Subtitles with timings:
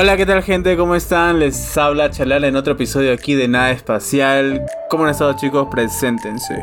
[0.00, 0.76] Hola, ¿qué tal gente?
[0.76, 1.40] ¿Cómo están?
[1.40, 4.64] Les habla Chalala en otro episodio aquí de Nada Espacial.
[4.88, 5.66] ¿Cómo han estado chicos?
[5.72, 6.62] Preséntense.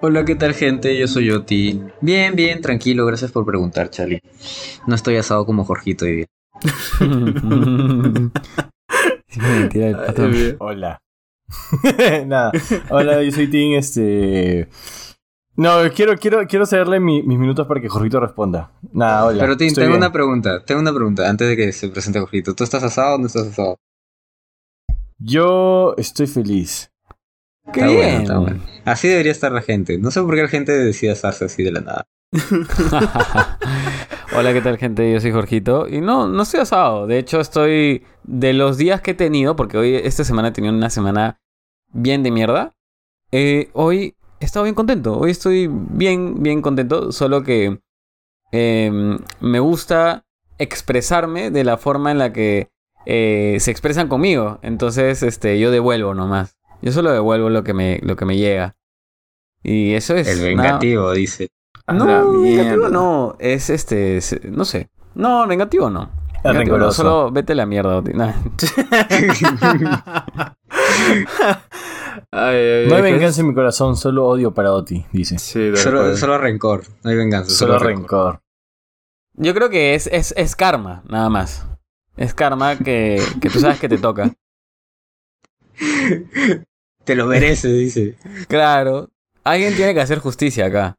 [0.00, 0.98] Hola, ¿qué tal gente?
[0.98, 1.80] Yo soy Oti.
[2.00, 4.20] Bien, bien, tranquilo, gracias por preguntar, Charlie.
[4.88, 6.26] No estoy asado como Jorgito hoy día.
[9.36, 10.56] mentira el patrón.
[10.58, 11.00] Hola.
[12.26, 12.50] Nada.
[12.90, 14.68] Hola, yo soy Tim, este...
[15.56, 18.70] No, quiero, quiero, quiero cederle mi- mis minutos para que Jorgito responda.
[18.92, 19.42] Nada, hola.
[19.42, 19.98] Pero Tim, tengo bien.
[19.98, 22.54] una pregunta, tengo una pregunta antes de que se presente Jorgito.
[22.54, 23.76] ¿Tú estás asado o no estás asado?
[25.18, 26.90] Yo estoy feliz.
[27.72, 28.22] ¡Qué Está bueno, bien!
[28.22, 28.62] está bueno.
[28.86, 29.98] Así debería estar la gente.
[29.98, 32.04] No sé por qué la gente decide asarse así de la nada.
[34.36, 35.12] Hola, ¿qué tal, gente?
[35.12, 35.86] Yo soy Jorgito.
[35.88, 37.06] Y no, no estoy asado.
[37.06, 38.04] De hecho, estoy.
[38.22, 41.38] De los días que he tenido, porque hoy, esta semana he tenido una semana
[41.92, 42.72] bien de mierda.
[43.32, 45.18] eh, hoy he estado bien contento.
[45.18, 47.12] Hoy estoy bien, bien contento.
[47.12, 47.78] Solo que.
[48.52, 50.24] eh, me gusta
[50.58, 52.68] expresarme de la forma en la que
[53.06, 54.58] eh, se expresan conmigo.
[54.62, 56.56] Entonces, este, yo devuelvo nomás.
[56.82, 58.76] Yo solo devuelvo lo que me, lo que me llega.
[59.62, 60.26] Y eso es.
[60.28, 61.48] El nada- vengativo, dice.
[61.86, 62.88] A la no, mierda.
[62.88, 63.36] no.
[63.38, 64.16] Es este.
[64.16, 64.88] es- no sé.
[65.14, 66.10] No, negativo no.
[66.42, 67.02] No, rencoroso.
[67.02, 68.12] Solo vete a la mierda, Oti.
[68.14, 68.32] Nah.
[72.30, 75.38] Ay, ay, No hay ay, venganza en mi corazón, solo odio para Oti, dice.
[75.38, 77.50] Sí, solo rencor, no hay venganza.
[77.50, 78.40] Solo rencor.
[79.34, 81.66] Yo creo que es, es, es karma, nada más.
[82.16, 84.32] Es karma que, que tú sabes que te toca.
[87.04, 88.16] Te lo mereces, dice.
[88.46, 89.08] Claro.
[89.42, 90.98] Alguien tiene que hacer justicia acá.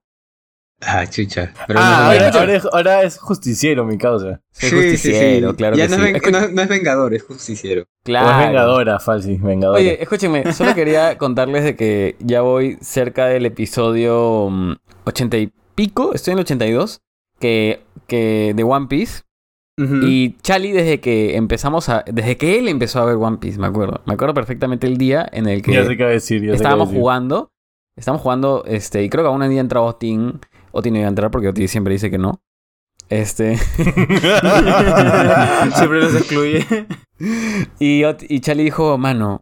[0.82, 1.54] Ah, chucha.
[1.68, 4.42] Pero Ah, no ahora, es ahora es, ahora es justiciero mi causa.
[4.52, 6.02] Soy justiciero, claro ya que no, sí.
[6.02, 7.86] es ven- Escucha- no- no es vengador, es justiciero.
[8.04, 8.28] Claro.
[8.28, 9.80] O es vengadora, Falsi, vengadora.
[9.80, 14.74] Oye, escúchenme, solo quería contarles de que ya voy cerca del episodio mm,
[15.06, 17.02] 80 y pico, estoy en el 82,
[17.40, 19.22] que, que de One Piece.
[20.04, 22.04] Y Charlie desde que empezamos a...
[22.06, 24.02] Desde que él empezó a ver One Piece, me acuerdo.
[24.06, 26.90] Me acuerdo perfectamente el día en el que ya sé qué decir, ya sé estábamos
[26.90, 27.00] decir.
[27.02, 27.52] jugando.
[27.96, 29.98] Estábamos jugando, este, y creo que aún un día entraba
[30.72, 32.42] Otin no iba a entrar porque Otin siempre dice que no.
[33.10, 33.58] Este...
[35.76, 36.66] Siempre los excluye.
[37.80, 39.42] y, Ot- y Charlie dijo, mano,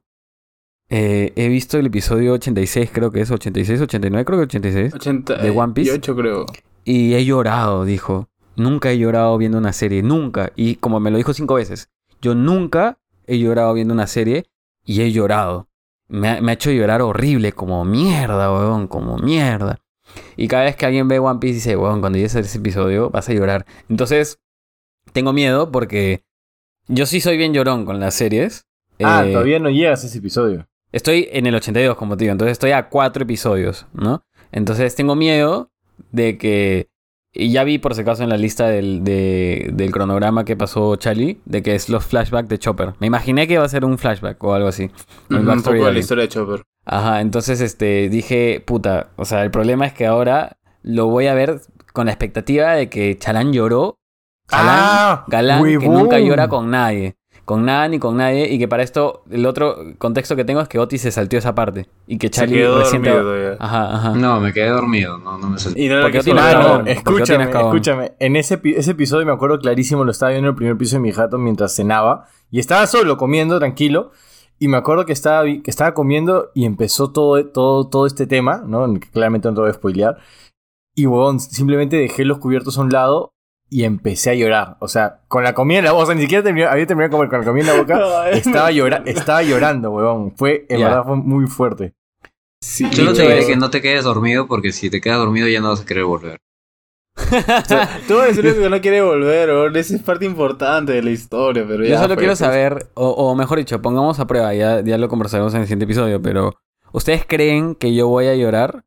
[0.90, 4.94] eh, he visto el episodio 86, creo que es 86, 89, creo que 86.
[4.96, 5.92] 80 ¿De One Piece?
[5.92, 6.46] y 8 creo.
[6.84, 8.28] Y he llorado, dijo.
[8.56, 10.52] Nunca he llorado viendo una serie, nunca.
[10.56, 11.90] Y como me lo dijo cinco veces,
[12.22, 12.98] yo nunca
[13.28, 14.46] he llorado viendo una serie
[14.84, 15.68] y he llorado.
[16.08, 19.80] Me ha, me ha hecho llorar horrible, como mierda, weón, como mierda.
[20.38, 23.10] Y cada vez que alguien ve One Piece dice, weón, cuando llegues a ese episodio
[23.10, 23.66] vas a llorar.
[23.90, 24.40] Entonces,
[25.14, 26.24] tengo miedo porque
[26.88, 28.66] yo sí soy bien llorón con las series.
[29.04, 30.68] Ah, Eh, todavía no llegas a ese episodio.
[30.92, 34.24] Estoy en el 82, como te digo, entonces estoy a cuatro episodios, ¿no?
[34.52, 35.72] Entonces tengo miedo
[36.12, 36.90] de que...
[37.32, 40.96] Y ya vi por si acaso en la lista del, de- del cronograma que pasó
[40.96, 42.96] Charlie, de que es los flashbacks de Chopper.
[43.00, 44.90] Me imaginé que iba a ser un flashback o algo así.
[45.30, 46.64] Un poco de la historia de Chopper.
[46.92, 51.36] Ajá, entonces este dije, puta, o sea, el problema es que ahora lo voy a
[51.36, 51.62] ver
[51.94, 54.00] con la expectativa de que Chalán lloró.
[54.50, 57.16] Chalán, Ah, galán, que nunca llora con nadie.
[57.46, 58.48] Con nada ni con nadie.
[58.52, 61.54] Y que para esto, el otro contexto que tengo es que Otis se salteó esa
[61.54, 61.88] parte.
[62.08, 63.58] Y que Se Charlie quedó recién dormido.
[63.60, 64.10] Ajá, ajá.
[64.16, 65.86] No, me quedé dormido, no, no me salí.
[65.86, 68.14] Y no la Porque porque escúchame, escúchame.
[68.20, 71.12] En ese episodio me acuerdo clarísimo, lo estaba viendo en el primer piso de mi
[71.12, 72.26] jato mientras cenaba.
[72.50, 74.12] Y estaba solo, comiendo, tranquilo.
[74.60, 78.64] Y me acuerdo que estaba, que estaba comiendo y empezó todo, todo, todo este tema,
[78.68, 78.86] ¿no?
[78.86, 80.18] En que Claramente no te voy a spoilear.
[80.96, 83.32] Y, huevón, simplemente dejé los cubiertos a un lado
[83.70, 84.76] y empecé a llorar.
[84.82, 87.10] O sea, con la comida en la boca, o sea, ni siquiera terminé- había terminado
[87.10, 88.30] de comer con la comida en la boca.
[88.32, 90.36] estaba, llora estaba llorando, huevón.
[90.36, 90.88] Fue, en Ya.
[90.90, 91.94] verdad, fue muy fuerte.
[92.62, 95.48] Sí, Yo no te diré que no te quedes dormido porque si te quedas dormido
[95.48, 96.38] ya no vas a querer volver.
[98.08, 99.76] Tú vas a decir que no quiere volver, weón.
[99.76, 101.92] Esa es parte importante de la historia, pero ya.
[101.92, 102.40] Yo solo quiero pues.
[102.40, 105.86] saber, o, o mejor dicho, pongamos a prueba, ya, ya lo conversaremos en el siguiente
[105.86, 106.56] episodio, pero
[106.92, 108.84] ¿ustedes creen que yo voy a llorar?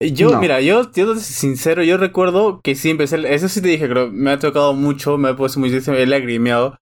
[0.00, 0.40] Yo, No.
[0.40, 3.32] mira, yo, siendo sincero, yo recuerdo que sí empecé.
[3.34, 4.10] Eso sí te dije, creo.
[4.10, 6.78] Me ha tocado mucho, me ha puesto muy triste, me he lagrimeado.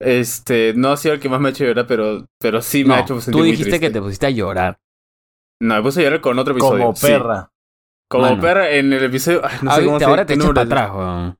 [0.00, 2.90] Este, no ha sido el que más me ha hecho llorar, pero, pero sí me
[2.90, 3.86] No, ha hecho sentir tú muy dijiste triste.
[3.86, 4.78] que te pusiste a llorar.
[5.60, 6.82] No, me puse a llorar con otro episodio.
[6.84, 7.06] Como sí.
[8.12, 8.40] Como Mano.
[8.42, 9.40] perra en el episodio.
[9.44, 11.38] ay, no sé Ahorita- cómo se ahora te echas para atrás, weón.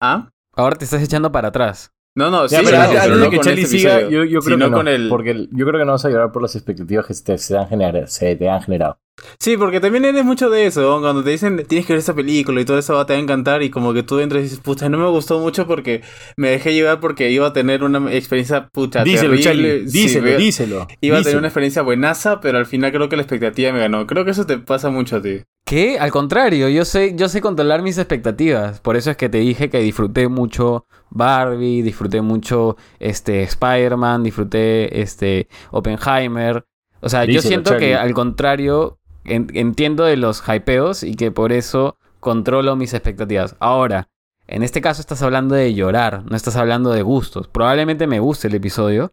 [0.00, 0.28] ¿Ah?
[0.54, 1.92] Ahora te estás echando para atrás.
[2.14, 3.78] No, no, sí, Ya, pero pero, antes, pero antes no de que con Charlie este
[3.78, 5.08] siga, episodio, yo, yo creo sino que no, con el...
[5.08, 7.38] porque el- yo creo que no vas a llorar por las expectativas que se te,
[7.38, 8.98] se te han generado, se te han generado.
[9.38, 11.00] Sí, porque también eres mucho de eso, ¿no?
[11.00, 13.22] cuando te dicen tienes que ver esta película y todo eso va, te va a
[13.22, 16.00] encantar y como que tú entras y dices, puta, no me gustó mucho porque
[16.36, 19.36] me dejé llevar porque iba a tener una experiencia puta díselo.
[19.36, 20.86] Charlie, Sí, díselo, ve- díselo.
[21.00, 24.06] Iba a tener una experiencia buenaza, pero al final creo que la expectativa me ganó.
[24.06, 25.42] Creo que eso te pasa mucho a ti.
[25.66, 25.98] ¿Qué?
[25.98, 28.80] Al contrario, yo sé, yo sé controlar mis expectativas.
[28.80, 35.00] Por eso es que te dije que disfruté mucho Barbie, disfruté mucho este Spider-Man, disfruté
[35.02, 36.64] este Oppenheimer.
[37.00, 41.96] O sea, yo siento que al contrario, entiendo de los hypeos y que por eso
[42.20, 43.56] controlo mis expectativas.
[43.60, 44.08] Ahora,
[44.46, 47.48] en este caso estás hablando de llorar, no estás hablando de gustos.
[47.48, 49.12] Probablemente me guste el episodio,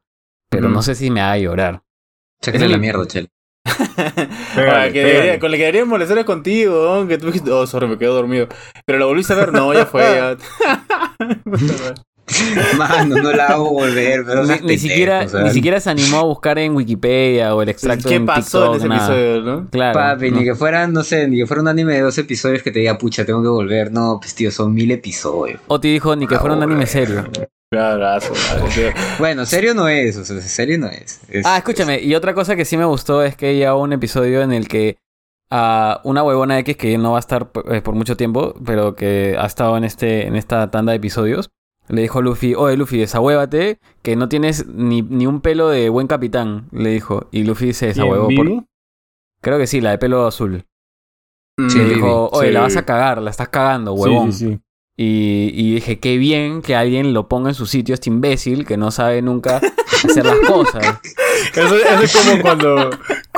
[0.49, 1.83] pero no sé si me haga llorar.
[2.41, 3.29] Sácale Es la mierda, Chel.
[3.65, 3.73] Ah,
[4.87, 5.03] que pégale.
[5.03, 7.07] debería- con la que debería molestar es contigo, ¿no?
[7.07, 8.47] que tú dijiste, oh, sorry, me quedo dormido.
[8.85, 10.37] Pero lo volviste a ver, no, ya fue, ya.
[12.77, 16.23] Mano, no la hago volver, pero Ni, siquiera, o sea, ni siquiera se animó a
[16.23, 19.05] buscar en Wikipedia o el extracto ¿Qué en pasó TikTok, en ese nada.
[19.15, 19.67] episodio, no?
[19.69, 19.99] Claro.
[19.99, 20.37] Papi, no.
[20.39, 22.79] ni que fuera, no sé, ni que fuera un anime de dos episodios que te
[22.79, 23.91] diga, pucha, tengo que volver.
[23.91, 25.59] No, pues tío, son mil episodios.
[25.67, 27.25] Oti dijo ni que fuera un anime serio.
[29.19, 31.19] Bueno, serio no es, o sea, serio no es.
[31.29, 33.93] Es- Ah, escúchame, y otra cosa que sí me gustó es que ya hubo un
[33.93, 34.97] episodio en el que
[35.51, 39.35] a una huevona X que no va a estar eh, por mucho tiempo, pero que
[39.39, 41.49] ha estado en este en esta tanda de episodios,
[41.89, 45.89] le dijo a Luffy, oye Luffy, desahuévate, que no tienes ni, ni un pelo de
[45.89, 47.27] buen capitán, le dijo.
[47.31, 48.27] Y Luffy se ¿Quién, desahuevó.
[48.35, 48.63] por-?
[49.41, 50.65] Creo que sí, la de pelo azul.
[51.57, 54.31] Mm, Sí, le dijo, oye, Sí, la vas a cagar, la estás cagando, Sí, huevón.
[54.33, 54.59] sí, sí.
[55.01, 58.75] Y, y dije, qué bien que alguien lo ponga en su sitio, este imbécil que
[58.75, 59.61] no sabe nunca
[60.03, 60.99] hacer las cosas.
[61.55, 62.89] Eso, eso es como cuando,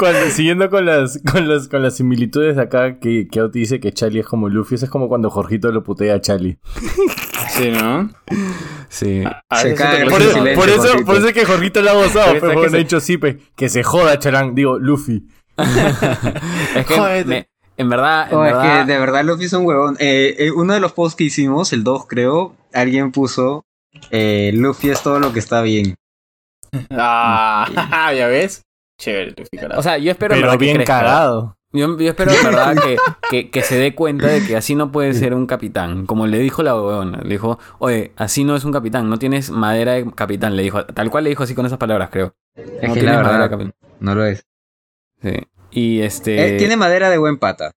[0.02, 3.92] cuando siguiendo con las, con las, con las similitudes acá que, que Oti dice que
[3.94, 6.58] Charlie es como Luffy, eso es como cuando Jorgito lo putea a Charlie.
[7.52, 8.10] Sí, ¿no?
[8.90, 9.24] Sí.
[9.50, 11.06] A Se veces cae siento el que- Por, eso, silencio, por, eso, Jorgito.
[11.06, 13.84] por eso es que Jorgito lo ha gozado, Pero bueno, se- dicho Sipe, que se
[13.84, 15.28] joda, Charán, digo, Luffy.
[16.76, 17.48] Es que me-
[17.78, 19.98] en verdad, en Oh, es que de verdad Luffy es un huevón.
[20.00, 23.64] Eh, eh, uno de los posts que hicimos, el 2 creo, alguien puso
[24.12, 25.96] eh, Luffy es todo lo que está bien.
[26.92, 28.62] Ah, ya ves.
[29.02, 29.80] Chévere, Luffy, carajo.
[29.80, 31.58] o sea, yo espero Pero que bien cagado.
[31.74, 32.98] Yo, yo espero en verdad que,
[33.32, 36.06] que, que se dé cuenta de que así no puede ser un capitán.
[36.06, 37.22] Como le dijo la huevona.
[37.24, 40.56] Le dijo, oye, así no es un capitán, no tienes madera de capitán.
[40.56, 42.36] Le dijo, tal cual le dijo así con esas palabras, creo.
[42.56, 43.74] Es no que la tienes madera de capitán.
[44.00, 44.46] no lo es.
[45.24, 45.34] Sí.
[45.72, 46.56] Y este.
[46.56, 47.72] Eh, tiene madera de buen pata.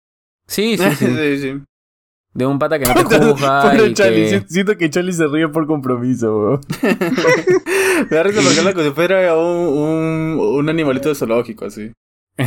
[0.46, 1.06] Sí, sí, sí.
[1.16, 1.62] sí, sí.
[2.34, 3.62] De un pata que no te juzga.
[3.62, 6.60] Pobre y Charlie, que- si- siento que Charlie se ríe por compromiso, weón.
[8.10, 11.92] Me da risa porque habla como si fuera un, un, un animalito de zoológico, así.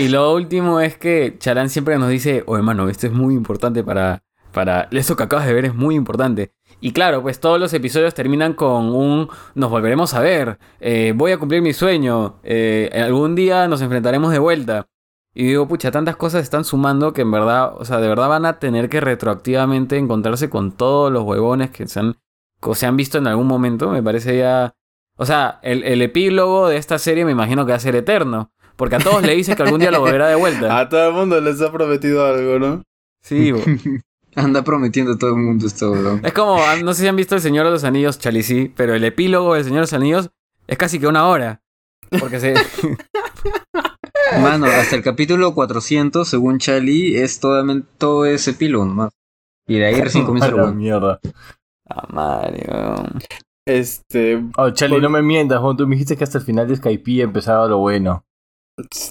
[0.00, 3.82] Y lo último es que Charán siempre nos dice, oh hermano, esto es muy importante
[3.84, 4.88] para, para...
[4.92, 6.52] Eso que acabas de ver es muy importante.
[6.80, 11.32] Y claro, pues todos los episodios terminan con un nos volveremos a ver, eh, voy
[11.32, 14.86] a cumplir mi sueño, eh, algún día nos enfrentaremos de vuelta.
[15.40, 18.44] Y digo, pucha, tantas cosas están sumando que en verdad, o sea, de verdad van
[18.44, 22.16] a tener que retroactivamente encontrarse con todos los huevones que se han,
[22.60, 23.88] que se han visto en algún momento.
[23.90, 24.74] Me parece ya...
[25.14, 28.50] O sea, el, el epílogo de esta serie me imagino que va a ser eterno.
[28.74, 30.76] Porque a todos le dice que algún día lo volverá de vuelta.
[30.80, 32.82] A todo el mundo les ha prometido algo, ¿no?
[33.22, 33.60] Sí, bo.
[34.34, 36.20] Anda prometiendo a todo el mundo esto, weón.
[36.24, 38.92] es como, ah, no sé si han visto El Señor de los Anillos, Chalisí, pero
[38.92, 40.30] el epílogo del Señor de los Anillos
[40.66, 41.62] es casi que una hora.
[42.18, 42.54] Porque se...
[44.40, 47.64] Mano, hasta el capítulo 400, según Charlie, es todo,
[47.98, 49.12] todo ese epílogo nomás.
[49.66, 50.74] Y de ahí recién comienza la bueno.
[50.74, 51.20] mierda.
[51.88, 53.18] Ah, madre, weón.
[53.66, 54.42] Este.
[54.56, 55.76] Oh, Charlie, no me mientas, weón.
[55.76, 58.24] Tú me dijiste que hasta el final de Skype empezaba lo bueno.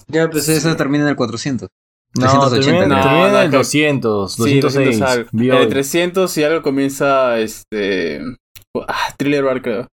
[0.08, 1.70] Ya, pues eso termina en el 400.
[2.16, 5.00] No, 380, termina, termina en el no, 200, Sí, 206.
[5.00, 5.62] 200 algo.
[5.64, 8.22] el 300 y algo comienza este.
[8.88, 9.88] Ah, Thriller Bar, creo.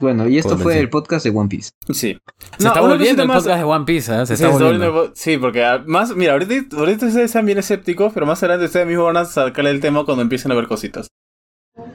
[0.00, 1.70] Bueno, y esto fue el podcast de One Piece.
[1.90, 2.18] Sí.
[2.58, 4.26] Se está volviendo el más- podcast de One Piece, ¿eh?
[4.26, 4.92] Se Sí, está se volviendo.
[4.92, 8.86] volviendo- sí, porque además, mira, ahorita, ahorita ustedes están bien escépticos, pero más adelante ustedes
[8.86, 11.08] mismos van a sacarle el tema cuando empiecen a ver cositas.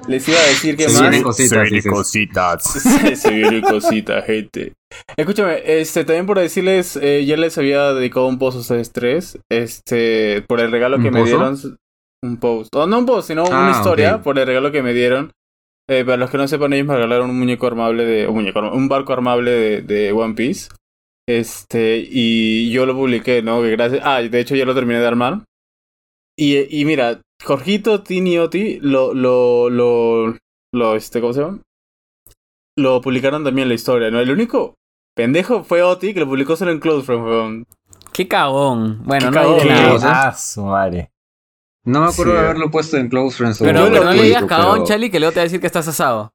[0.08, 1.02] Les iba a decir que Se más.
[1.02, 1.92] vienen cositas, vienen dices.
[1.92, 2.64] cositas.
[2.64, 4.74] se, se viene cosita, gente.
[5.18, 9.40] Escúchame, este, también por decirles, eh, ya les había dedicado un post a ustedes tres,
[9.52, 11.38] este, por el regalo ¿Un que me pozo?
[11.38, 11.78] dieron.
[12.24, 12.74] Un post.
[12.76, 15.32] O no un post, sino una Ah, historia por el regalo que me dieron.
[15.88, 18.28] Eh, para los que no sepan, ellos me regalaron un muñeco armable de.
[18.28, 20.70] Un muñeco arma- un barco armable de, de One Piece.
[21.28, 23.62] Este, y yo lo publiqué, ¿no?
[23.62, 24.02] Que gracias.
[24.04, 25.44] Ah, de hecho ya lo terminé de armar.
[26.38, 30.38] Y, y mira, Jorgito, Tini y Oti lo, lo, lo,
[30.74, 31.60] lo, este, ¿cómo se llama?
[32.78, 34.20] Lo publicaron también la historia, ¿no?
[34.20, 34.76] El único
[35.16, 37.66] pendejo fue Oti que lo publicó solo en Close weón.
[38.12, 39.02] Qué cagón.
[39.06, 40.28] Bueno, Qué no cagón, diré ¿qué nada.
[40.28, 41.10] Ah, su madre.
[41.86, 42.38] No me acuerdo Sí.
[42.40, 43.60] de haberlo puesto en Close Friends.
[43.60, 45.88] Pero, no le digas cagón, pero- Charlie, que luego te va a decir que estás
[45.88, 46.34] asado.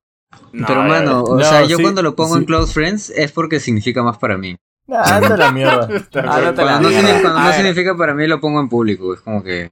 [0.52, 2.38] No, Pero ya, mano, o No, sea, yo sí, cuando lo pongo sí.
[2.40, 4.56] en Close Friends es porque significa más para mí.
[4.88, 5.88] Ah, anda la mierda.
[5.96, 7.00] Está Ah, la Cuando, no, mierda.
[7.00, 9.12] significa, cuando no significa para mí lo pongo en público.
[9.14, 9.62] Es como que...
[9.62, 9.70] ¿eh?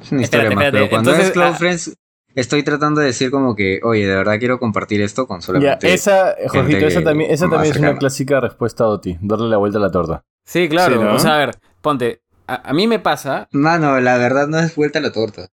[0.00, 0.64] Es una historia Espérate, más.
[0.64, 1.96] espérate, Pero cuando entonces, es Close ah- Friends,
[2.34, 5.92] estoy tratando de decir como que, oye, de verdad quiero compartir esto con Ya, solamente...
[5.94, 9.16] esa, Jorgito, esa también, esa también es una clásica respuesta a Oti.
[9.20, 10.22] Darle la vuelta a la torta.
[10.44, 10.96] Sí, claro.
[10.96, 11.14] Sí, ¿no?
[11.14, 12.21] O sea, a ver, ponte.
[12.46, 13.48] A, a mí me pasa.
[13.52, 15.48] Mano, la verdad no es vuelta a la torta.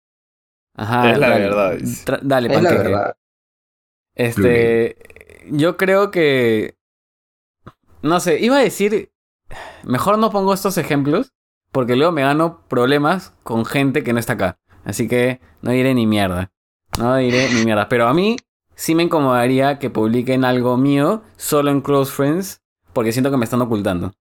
[0.75, 1.73] Ajá, Es la dale, verdad,
[2.05, 3.17] tra- dale, Es la verdad.
[4.15, 4.97] Este,
[5.51, 6.77] yo creo que,
[8.03, 9.13] no sé, iba a decir,
[9.85, 11.33] mejor no pongo estos ejemplos,
[11.73, 14.59] porque luego me gano problemas con gente que no está acá.
[14.85, 16.51] Así que no diré ni mierda.
[16.99, 17.89] No diré ni mierda.
[17.89, 18.37] Pero a mí
[18.75, 23.45] sí me incomodaría que publiquen algo mío solo en Close Friends, porque siento que me
[23.45, 24.13] están ocultando.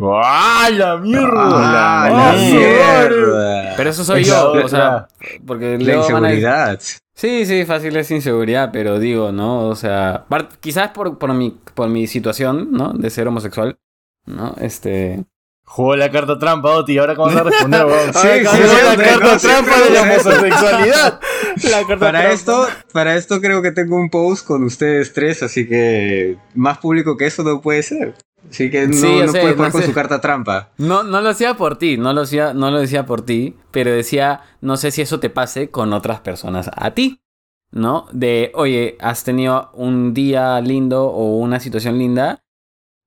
[0.00, 1.30] ¡Ah, la mierda!
[1.34, 3.74] Ah, ¡Ah, la mierda.
[3.76, 5.08] Pero eso soy yo, o sea,
[5.46, 6.80] porque La inseguridad.
[7.14, 9.68] Sí, sí, fácil es inseguridad, pero digo, ¿no?
[9.68, 10.24] O sea,
[10.60, 12.92] quizás por, por, mi, por mi situación, ¿no?
[12.94, 13.78] De ser homosexual,
[14.26, 14.54] ¿no?
[14.60, 15.24] Este...
[15.64, 16.98] Jugó la carta trampa, Oti.
[16.98, 18.12] ¿Ahora cómo vas a responder, weón?
[18.12, 21.20] Sí, la carta trampa de la homosexualidad.
[21.70, 22.34] La carta Para trampa.
[22.34, 27.16] esto, para esto creo que tengo un post con ustedes tres, así que más público
[27.16, 28.14] que eso no puede ser.
[28.52, 29.86] Así que no, Sí, no puede no jugar con sé.
[29.88, 30.70] su carta trampa.
[30.76, 33.90] No, no lo hacía por ti, no lo, hacía, no lo decía por ti, pero
[33.90, 37.22] decía, no sé si eso te pase con otras personas a ti,
[37.70, 38.06] ¿no?
[38.12, 42.44] De, oye, has tenido un día lindo o una situación linda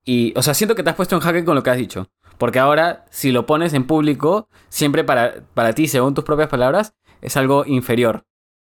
[0.04, 2.10] y, o sea, siento que te has puesto en jaque con lo que has dicho.
[2.40, 6.94] Porque ahora, si lo pones en público, siempre para, para ti, según tus propias palabras,
[7.22, 8.26] es algo inferior.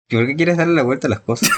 [0.09, 1.49] ¿Por qué quieres darle la vuelta a las cosas?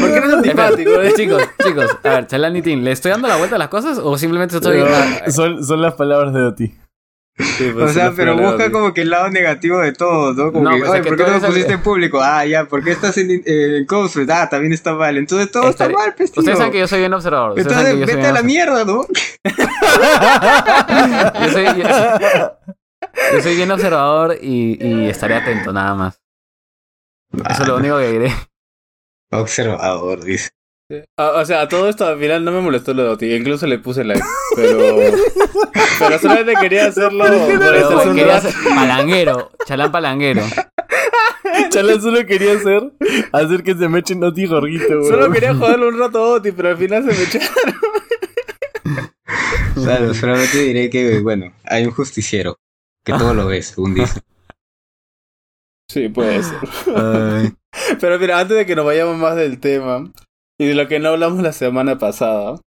[0.00, 1.02] ¿Por qué eres antipático?
[1.02, 1.12] Eh?
[1.16, 4.56] chicos, chicos, a ver, Chalanitín, ¿le estoy dando la vuelta a las cosas o simplemente
[4.56, 4.82] estoy...
[5.32, 6.74] son, son las palabras de Oti.
[7.36, 10.52] Sí, O pues, sea, pero busca como que el lado negativo de todo, ¿no?
[10.52, 12.20] Como No, que, pues, oye, ¿por qué no lo pusiste en público?
[12.22, 14.32] Ah, ya, ¿por qué estás en, eh, en Friends?
[14.32, 15.16] Ah, también está mal.
[15.18, 16.42] Entonces todo está mal, pues, tío.
[16.42, 17.58] Ustedes saben que yo soy bien observador.
[17.58, 18.46] Entonces saben que yo soy vete a la observador.
[18.46, 19.04] mierda, ¿no?
[21.44, 21.72] Yo soy, yo,
[23.32, 26.20] yo soy bien observador y, y estaré atento, nada más.
[27.50, 28.34] Eso es lo único que diré.
[29.30, 30.50] Observador, dice.
[31.16, 33.34] Ah, o sea, a todo esto al final no me molestó lo de Oti.
[33.34, 34.22] Incluso le puse like.
[34.54, 34.96] Pero.
[35.98, 40.42] pero solamente quería hacerlo Pero quería ser palanguero, chalán palanguero.
[41.70, 42.92] Chala solo quería hacer,
[43.32, 45.08] hacer que se me echen Oti Jorgito, weón.
[45.08, 47.74] Solo quería joderle un rato a Oti, pero al final se me echaron.
[49.74, 52.58] Claro, solamente diré que, bueno, hay un justiciero.
[53.04, 54.20] Que todo lo ve, según dice.
[55.90, 56.58] Sí, puede ser.
[58.00, 60.10] Pero mira, antes de que nos vayamos más del tema
[60.58, 62.60] y de lo que no hablamos la semana pasada,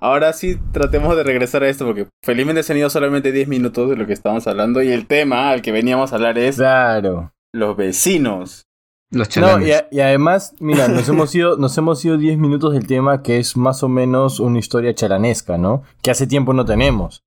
[0.00, 3.90] ahora sí tratemos de regresar a esto porque felizmente se han ido solamente 10 minutos
[3.90, 7.32] de lo que estábamos hablando y el tema al que veníamos a hablar es Claro.
[7.52, 8.64] los vecinos.
[9.12, 9.68] Los No, chalanes.
[9.68, 13.22] y, a- y además, mira, nos hemos ido, nos hemos ido 10 minutos del tema
[13.22, 15.82] que es más o menos una historia chalanesca, ¿no?
[16.02, 17.24] Que hace tiempo no tenemos.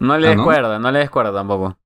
[0.00, 0.44] No le Ah, des ¿no?
[0.92, 1.76] le des cuerda tampoco.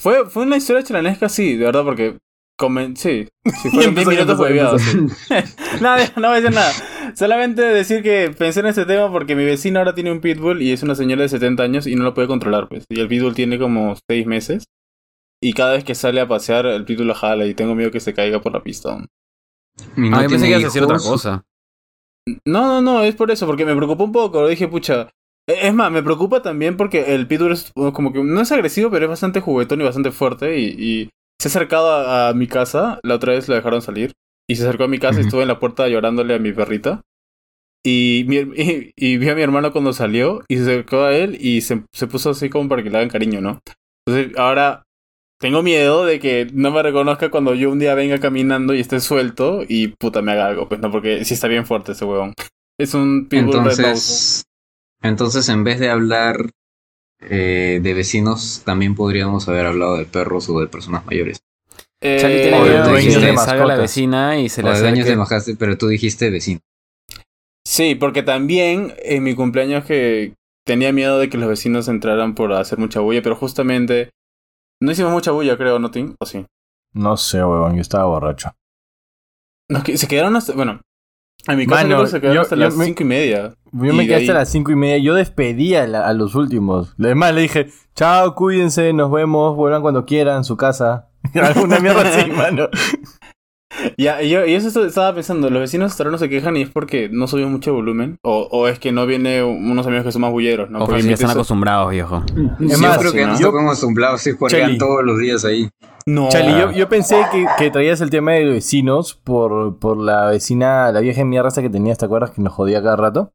[0.00, 2.18] Fue, fue una historia chalanesca, sí, de verdad, porque...
[2.58, 3.28] comen- sí,
[3.62, 4.76] sí, fueron 10 empezó, minutos empezó.
[5.82, 6.72] no, no voy a decir nada.
[7.14, 10.72] Solamente decir que pensé en este tema porque mi vecino ahora tiene un pitbull y
[10.72, 12.84] es una señora de 70 años y no lo puede controlar, pues.
[12.88, 14.64] Y el pitbull tiene como 6 meses.
[15.42, 18.00] Y cada vez que sale a pasear, el pitbull lo jala y tengo miedo que
[18.00, 18.96] se caiga por la pista.
[19.96, 21.42] No Ah, yo pensé que ibas a decir otra cosa.
[22.44, 24.46] No, no, no, es por eso, porque me preocupó un poco.
[24.46, 25.08] Dije, pucha.
[25.50, 28.90] E- Es más, me preocupa también porque el pitbull es como que no es agresivo,
[28.90, 30.58] pero es bastante juguetón y bastante fuerte.
[30.58, 33.00] Y, y se ha acercado a, a mi casa.
[33.02, 34.12] La otra vez lo dejaron salir.
[34.48, 37.02] Y se acercó a mi casa y estuve en la puerta llorándole a mi perrita.
[37.84, 41.36] Y, mi, y, y vi a mi hermano cuando salió y se acercó a él
[41.40, 43.60] y se, se puso así como para que le hagan cariño, ¿no?
[44.06, 44.82] Entonces ahora
[45.40, 49.00] tengo miedo de que no me reconozca cuando yo un día venga caminando y esté
[49.00, 52.34] suelto y puta me haga algo, pues no, porque sí está bien fuerte ese huevón.
[52.78, 53.84] Es un pitbull red nose.
[53.86, 54.44] Entonces,
[55.02, 56.50] entonces, en vez de hablar
[57.20, 61.42] eh, de vecinos, también podríamos haber hablado de perros o de personas mayores.
[62.02, 64.62] Eh, Charlie tiene de miedo de dueños que de le salga la vecina y se
[64.62, 66.60] o le de majaste, pero tú dijiste vecino.
[67.66, 70.34] Sí, porque también en mi cumpleaños que
[70.66, 74.10] tenía miedo de que los vecinos entraran por hacer mucha bulla, pero justamente
[74.80, 76.14] no hicimos mucha bulla, creo, ¿no, Tim?
[76.18, 76.46] ¿O sí?
[76.94, 78.52] No sé, weón, yo estaba borracho.
[79.94, 80.54] Se quedaron hasta...
[80.54, 80.80] Bueno,
[81.48, 83.54] en mi casa Mano, se quedaron hasta yo las me- cinco y media.
[83.72, 84.98] Yo Y me quedé hasta ahí- las cinco y media.
[84.98, 86.94] Yo despedí a, la- a los últimos.
[86.98, 91.08] Además, le dije, chao, cuídense, nos vemos, vuelvan cuando quieran, su casa.
[91.34, 92.68] Alguna mierda así, mano.
[93.96, 96.70] Ya, yo, y eso estaba pensando, los vecinos hasta ahora no se quejan y es
[96.70, 100.22] porque no subimos mucho volumen, o, o es que no viene unos amigos que son
[100.22, 100.78] más bulleros, ¿no?
[100.84, 102.22] O Porque mi están acostumbrados, viejo.
[102.60, 103.32] Es yo más, creo que ¿no?
[103.34, 105.68] no yo- estamos acostumbrados, sí, juegan todos los días ahí.
[106.06, 106.28] No.
[106.30, 110.26] Chali, yo, yo pensé que, que traías el tema de los vecinos por, por la
[110.30, 112.30] vecina, la vieja de mierda esa que tenías, ¿te acuerdas?
[112.30, 113.32] Que nos jodía cada rato.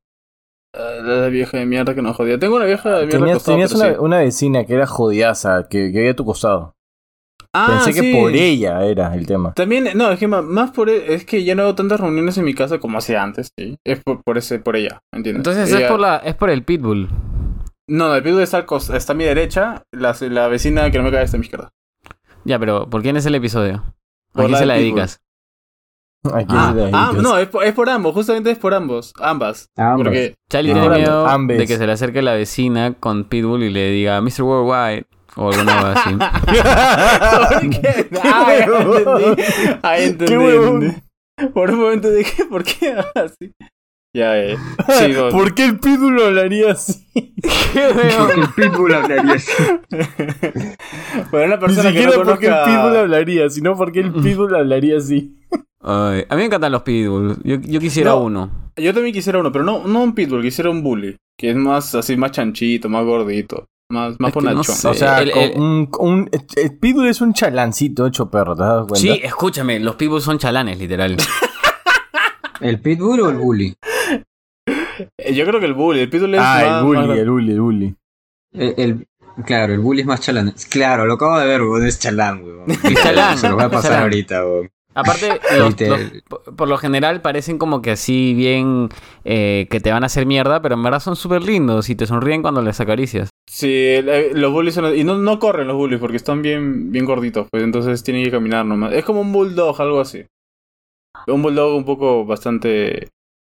[0.75, 2.37] Ah, La vieja de mierda que nos jodía.
[2.37, 3.95] Tengo una vieja de mierda Tenías, acostada, tenías una, sí.
[3.99, 6.74] una vecina que era jodiaza, que, que había a tu costado.
[7.55, 9.53] Ah, pensé que por ella era el tema.
[9.53, 12.45] También, no, es que más por e- es que ya no hago tantas reuniones en
[12.45, 13.77] mi casa como hacía antes, sí.
[13.85, 15.39] Es por, por ese, por ella, ¿entiendes?
[15.39, 17.09] Entonces Ella- es por la, es por el pitbull.
[17.87, 21.11] No, no, el pitbull está, está a mi derecha, la, la vecina que no me
[21.11, 21.69] cae está a mi izquierda.
[22.43, 23.75] Ya, pero ¿por quién es el episodio?
[23.75, 24.89] ¿A Por quién la se de la Pitbull.
[24.95, 25.21] dedicas?
[26.25, 27.23] ¿A quién Ah, se la ah, dedicas?
[27.23, 29.69] no, es por, es por ambos, justamente es por ambos, ambas.
[29.77, 29.97] Ambas.
[30.03, 31.57] Porque Charlie Ah, tiene miedo ambas.
[31.57, 34.41] de que se le acerque la vecina con Pitbull y le diga Mr.
[34.41, 36.15] Worldwide o alguna cosa así.
[37.69, 38.09] ¿Por qué?
[38.23, 39.43] Ah, entendí.
[39.83, 40.87] Ahí entendí.
[41.37, 41.47] Qué.
[41.53, 43.51] Por un momento dije, ¿por qué así?
[44.15, 44.55] Ya, eh.
[44.87, 45.29] Sí, no.
[45.29, 47.05] ¿Por qué el pitbull hablaría así?
[47.13, 49.51] Porque el pitbull hablaría así.
[51.31, 52.65] Pero una Ni persona que no siquiera porque el conozca...
[52.65, 55.35] pitbull hablaría, sino porque el pitbull hablaría así.
[55.81, 57.37] Ay, a mí me encantan los Pitbull.
[57.43, 58.21] Yo, yo quisiera No.
[58.21, 58.71] uno.
[58.75, 61.15] Yo también quisiera uno, pero no, no un pitbull, quisiera un bully.
[61.37, 63.65] Que es más así, más chanchito, más gordito.
[63.91, 64.87] Más, más Es no sé.
[64.87, 68.87] O sea, el- un, un- el pitbull es un chalancito hecho perro, ¿te has dado
[68.87, 68.99] cuenta?
[68.99, 71.15] Sí, escúchame, los Pitbull son chalanes, literal.
[72.61, 73.75] ¿El pitbull o el bully?
[75.17, 76.63] Eh, Yo creo que el bully, el pitbull es Ah, más...
[76.63, 77.95] el más- bully, el bully, el bully.
[78.53, 79.07] El, el-
[79.45, 80.53] claro, el bully es más chalán.
[80.71, 81.85] Claro, lo acabo de ver, weón.
[81.85, 82.65] Es chalán, weón.
[83.03, 84.03] chalán, Se lo voy a es pasar chalán.
[84.03, 84.71] ahorita, weón.
[84.95, 86.23] Aparte, los- Literal.
[86.29, 88.89] los- por- lo general parecen como que así bien
[89.25, 92.07] eh, que te van a hacer mierda, pero en verdad son súper lindos y te
[92.07, 93.29] sonríen cuando les acaricias.
[93.47, 94.95] Sí, eh, los bullies son...
[94.97, 98.31] Y no, no corren los bullies porque están bien, bien gorditos, pues entonces tienen que
[98.31, 98.93] caminar nomás.
[98.93, 100.25] Es como un bulldog, algo así.
[101.27, 103.09] Un bulldog un poco bastante...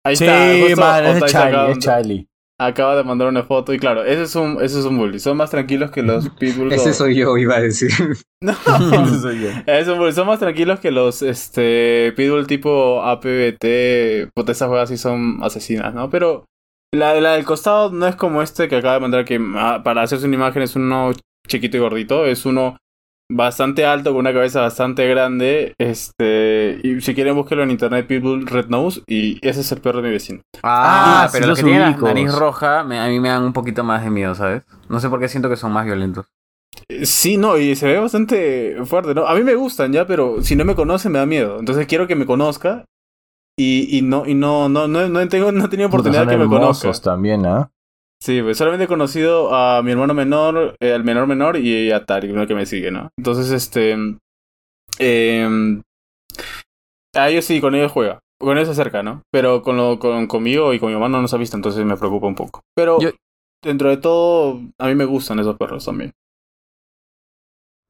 [0.06, 2.28] Ahí Sí, está, justo man, es Charlie, es Charlie.
[2.60, 5.20] Acaba de mandar una foto y claro, ese es un, ese es un bully.
[5.20, 6.74] Son más tranquilos que los pitbulls.
[6.74, 7.90] Ese soy yo, iba a decir.
[8.42, 8.54] No,
[9.04, 9.50] Ese soy yo.
[9.66, 10.14] es un bully.
[10.14, 14.32] Son más tranquilos que los este pitbull tipo APBT.
[14.34, 16.10] Puta, esas juegas sí son asesinas, ¿no?
[16.10, 16.46] Pero
[16.94, 20.04] la, la del costado no es como este que acaba de mandar que ah, para
[20.04, 21.12] hacerse una imagen es uno
[21.48, 22.26] chiquito y gordito.
[22.26, 22.78] Es uno
[23.32, 25.74] bastante alto con una cabeza bastante grande.
[25.78, 30.02] Este y si quieren búsquenlo en internet Pitbull Red Nose y ese es el perro
[30.02, 30.42] de mi vecino.
[30.64, 33.44] Ah, sí pero los los que tienen la nariz roja me- a mí me dan
[33.44, 34.64] un poquito más de miedo, ¿sabes?
[34.90, 36.26] No sé por qué siento que son más violentos.
[36.88, 39.28] Eh, Sí, no, y se ve bastante fuerte, ¿no?
[39.28, 41.60] A mí me gustan ya, pero si no me conoce me da miedo.
[41.60, 42.86] Entonces quiero que me conozca
[43.58, 46.38] y, y no y no no no no tengo no he tenido oportunidad son que
[46.38, 46.92] me conozca.
[47.02, 47.70] también, ¿ah?
[48.22, 52.06] Sí, pues solamente he conocido a mi hermano menor, eh, al menor menor y a
[52.06, 53.10] Tari, uno que me sigue, ¿no?
[53.18, 53.96] Entonces, este
[55.00, 55.48] eh,
[57.16, 58.20] a ellos sí, con ellos juega.
[58.40, 59.22] Con ellos se acerca, ¿no?
[59.32, 61.98] Pero con lo con conmigo y con mi hermano no nos ha visto, entonces me
[61.98, 62.62] preocupa un poco.
[62.76, 63.12] Pero Yo-
[63.64, 66.12] dentro de todo a mí me gustan esos perros también.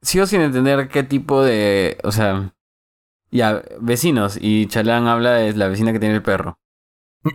[0.02, 1.98] Sigo sin entender qué tipo de.
[2.04, 2.54] O sea.
[3.32, 4.40] Ya, vecinos.
[4.42, 6.58] Y Chalán habla de la vecina que tiene el perro.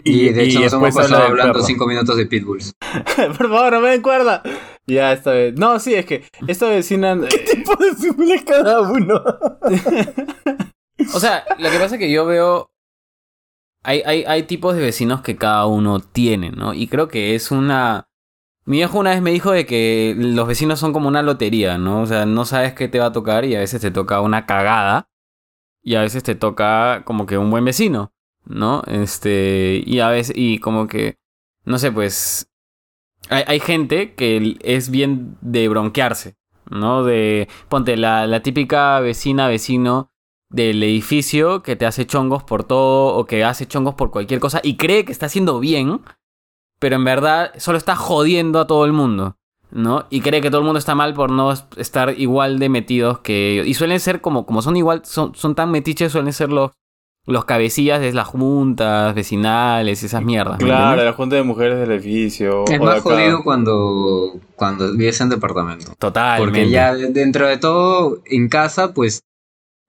[0.02, 1.64] Y, de hecho nos hemos pasado hablando perro.
[1.64, 2.74] cinco minutos de pitbulls.
[3.16, 4.42] Por favor, no me den cuerda.
[4.86, 5.54] Ya, esta vez.
[5.56, 7.12] No, sí, es que esta vecina.
[7.12, 9.22] eh, ¿Qué tipo de es cada uno?
[11.12, 12.70] O sea, lo que pasa es que yo veo.
[13.82, 16.72] Hay, hay, hay tipos de vecinos que cada uno tiene, ¿no?
[16.72, 18.08] Y creo que es una.
[18.64, 22.00] Mi viejo una vez me dijo de que los vecinos son como una lotería, ¿no?
[22.02, 24.46] O sea, no sabes qué te va a tocar y a veces te toca una
[24.46, 25.08] cagada
[25.82, 28.13] y a veces te toca como que un buen vecino,
[28.46, 28.83] ¿no?
[28.87, 31.16] Este, y a veces, y como que,
[31.64, 32.48] no sé, pues,
[33.30, 36.37] hay, hay gente que es bien de bronquearse,
[36.70, 37.04] ¿no?
[37.04, 40.11] De, ponte, la, la típica vecina, vecino
[40.50, 44.61] del edificio que te hace chongos por todo o que hace chongos por cualquier cosa
[44.62, 46.02] y cree que está haciendo bien,
[46.78, 49.37] pero en verdad solo está jodiendo a todo el mundo,
[49.70, 50.07] ¿no?
[50.11, 53.20] Y cree que todo el mundo está mal por no es- estar igual de metidos
[53.20, 53.66] que ellos.
[53.66, 56.70] Y suelen ser como, como son igual, son, son tan metiches, suelen ser los,
[57.26, 60.58] los cabecillas de las juntas vecinales esas mierdas.
[60.58, 62.64] ¿me Claro, la junta de mujeres del edificio.
[62.70, 65.92] Es más jodido cuando, cuando vives en departamento.
[65.98, 66.50] Totalmente.
[66.60, 69.20] Porque ya de- dentro de todo, en casa, pues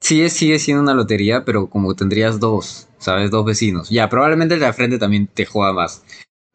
[0.02, 3.32] sí es- sigue siendo una lotería, pero como tendrías dos, ¿sabes?
[3.32, 3.89] Dos vecinos.
[3.89, 6.04] Ya, probablemente el de la frente también te joda más.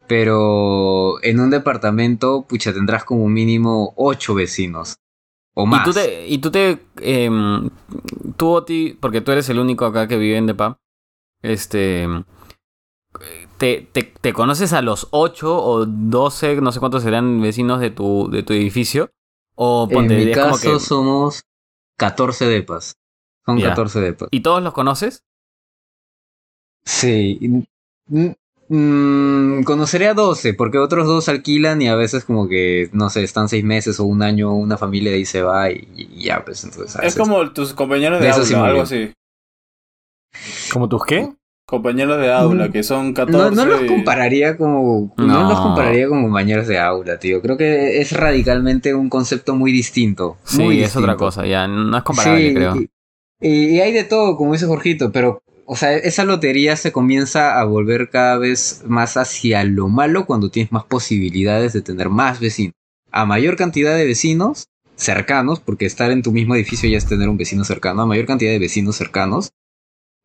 [0.07, 4.95] Pero en un departamento, pucha, tendrás como mínimo ocho vecinos.
[5.53, 5.81] O más.
[5.81, 7.69] Y tú te, y tú te, em,
[8.37, 10.79] tú Oti, porque tú eres el único acá que vive en Depa,
[11.41, 12.07] este,
[13.57, 17.91] te, te, te conoces a los 8 o 12, no sé cuántos serán vecinos de
[17.91, 19.11] tu, de tu edificio,
[19.55, 21.43] o en ponte, mi es como caso que, somos
[21.97, 22.97] 14 depas.
[23.45, 23.69] Son Ya.
[23.69, 24.29] 14 depas.
[24.31, 25.25] ¿y todos los conoces?
[26.85, 27.39] Sí.
[28.73, 33.21] Mm, conoceré a 12, porque otros dos alquilan y a veces como que, no sé,
[33.21, 36.63] están seis meses o un año, una familia ahí se va y, y ya, pues
[36.63, 36.97] entonces...
[37.03, 39.11] Es como tus compañeros de, aula, sí algo así.
[40.71, 41.33] ¿Como tus qué?
[41.65, 42.71] Compañeros de aula, Mm.
[42.71, 43.55] que son 14.
[43.55, 45.13] No, no los y- compararía como...
[45.17, 45.25] No.
[45.25, 45.49] No.
[45.49, 47.41] los compararía como compañeros de aula, tío.
[47.41, 50.37] Creo que es radicalmente un concepto muy distinto.
[50.45, 52.75] Sí, muy es otra cosa, ya, no es comparable, Sí, creo.
[53.41, 57.59] Y, y hay de todo, como dice Jorgito, pero o sea, esa lotería se comienza
[57.59, 62.39] a volver cada vez más hacia lo malo cuando tienes más posibilidades de tener más
[62.39, 62.73] vecinos.
[63.11, 67.27] A mayor cantidad de vecinos cercanos, porque estar en tu mismo edificio ya es tener
[67.29, 69.51] un vecino cercano, a mayor cantidad de vecinos cercanos,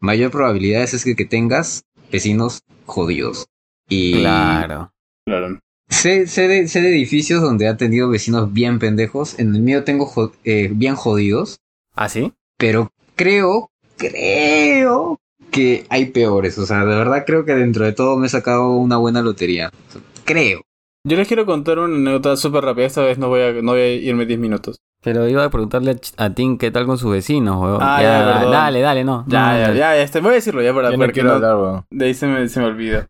[0.01, 3.47] mayor probabilidad es que, que tengas vecinos jodidos.
[3.89, 4.93] Y Claro.
[5.25, 5.59] Claro.
[5.89, 9.39] Sé, sé de, sé de edificios donde ha tenido vecinos bien pendejos.
[9.39, 11.59] En el mío tengo jo- eh, bien jodidos.
[11.95, 12.33] ¿Ah, sí?
[12.59, 15.19] Pero creo, creo
[15.57, 16.59] que hay peores.
[16.59, 19.71] O sea, de verdad creo que dentro de todo me he sacado una buena lotería.
[19.89, 20.61] O sea, creo.
[21.05, 22.87] Yo les quiero contar una anécdota súper rápida.
[22.87, 24.77] Esta vez no voy a, no voy a irme 10 minutos.
[25.03, 27.79] Pero iba a preguntarle a, Tim qué tal con sus vecinos, weón.
[27.81, 28.53] Ah, ya, ya, perdón.
[28.53, 29.25] dale, dale, no.
[29.29, 29.97] Ya, no, ya, ya, ya.
[29.99, 31.85] Este, voy a decirlo ya para porque no- hablar, weón.
[31.91, 33.07] de ahí se me, se me olvida.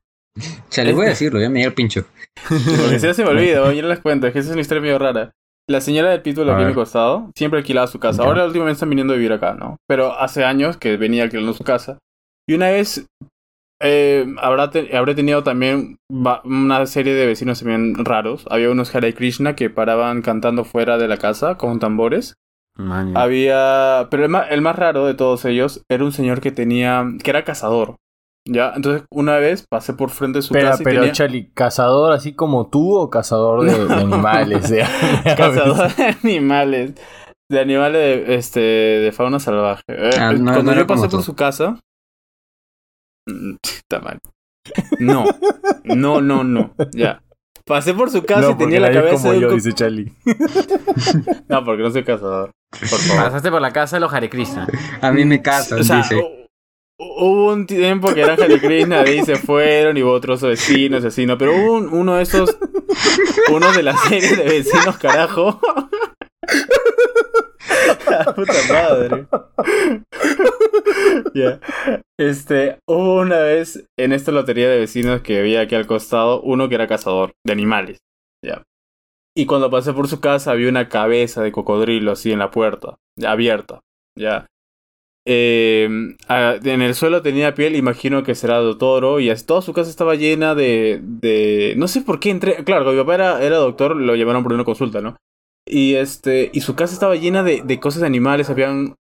[0.68, 2.04] Chale, voy a decirlo, ya me dio el pincho.
[2.48, 4.26] Porque si no se me olvida, yo no les cuento.
[4.26, 5.32] Es que esa es una historia medio rara.
[5.68, 8.22] La señora del Pitbull A aquí a mi costado siempre alquilaba su casa.
[8.22, 8.28] Ya.
[8.28, 9.78] Ahora últimamente están viniendo a vivir acá, ¿no?
[9.88, 11.98] Pero hace años que venía alquilando su casa.
[12.48, 13.06] Y una vez
[13.82, 18.46] eh, habrá te- habré tenido también una serie de vecinos también raros.
[18.50, 22.34] Había unos Hare Krishna que paraban cantando fuera de la casa con tambores.
[23.14, 24.08] Había.
[24.10, 27.04] Pero el más, el más raro de todos ellos era un señor que tenía.
[27.22, 27.96] que era cazador.
[28.48, 28.72] ¿Ya?
[28.76, 31.12] Entonces, una vez pasé por frente de su Pero, casa y pero tenía.
[31.12, 34.70] Charlie, ¿cazador así como tú o cazador de, de animales?
[34.70, 34.84] de-
[35.36, 36.94] Cazador de animales.
[37.50, 39.82] De animales de, este, de fauna salvaje.
[39.88, 41.22] Eh, Ah, no- cuando no yo pasé por tú.
[41.22, 41.80] su casa.
[43.62, 44.18] Está mal.
[44.98, 45.24] No.
[45.84, 46.74] No, no, no.
[46.92, 47.22] Ya.
[47.64, 50.12] Pasé por su casa No, y tenía la cabeza como de un yo, dice Charlie.
[51.48, 52.50] No, porque no soy cazador.
[52.70, 53.24] Por favor.
[53.24, 54.66] Pasaste por la casa de los Hare Krishna.
[55.00, 56.16] A mí me casan, O sea, dice.
[56.98, 61.06] hubo un tiempo que eran Hare Krishna, ahí se fueron y hubo otros vecinos y
[61.08, 61.36] así, ¿no?
[61.38, 62.56] Pero hubo un- uno de esos,
[63.52, 65.60] uno de la serie de vecinos, carajo.
[68.34, 69.26] Puta madre.
[71.34, 71.60] Ya.
[72.18, 76.68] Este, hubo una vez en esta lotería de vecinos que había aquí al costado, uno
[76.68, 77.98] que era cazador de animales.
[78.44, 78.62] Ya.
[79.36, 82.96] Y cuando pasé por su casa había una cabeza de cocodrilo así en la puerta,
[83.22, 83.80] abierta.
[84.18, 84.46] Ya.
[86.28, 89.90] Ah, en el suelo tenía piel, imagino que será de toro, y toda su casa
[89.90, 91.74] estaba llena de, de...
[91.76, 92.64] No sé por qué entré...
[92.64, 95.16] Claro, mi papá era, era doctor, lo llamaron por una consulta, ¿no?
[95.66, 98.94] Y este y su casa estaba llena de, de cosas de animales, habían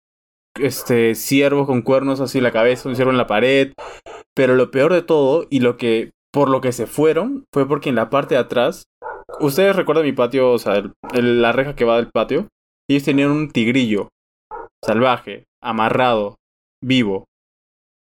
[0.59, 3.73] este ciervos con cuernos así en la cabeza, un ciervo en la pared,
[4.33, 7.89] pero lo peor de todo y lo que por lo que se fueron fue porque
[7.89, 8.85] en la parte de atrás,
[9.39, 12.47] ustedes recuerdan mi patio, o sea, la reja que va del patio,
[12.89, 14.09] ellos tenían un tigrillo
[14.83, 16.35] salvaje, amarrado,
[16.83, 17.25] vivo.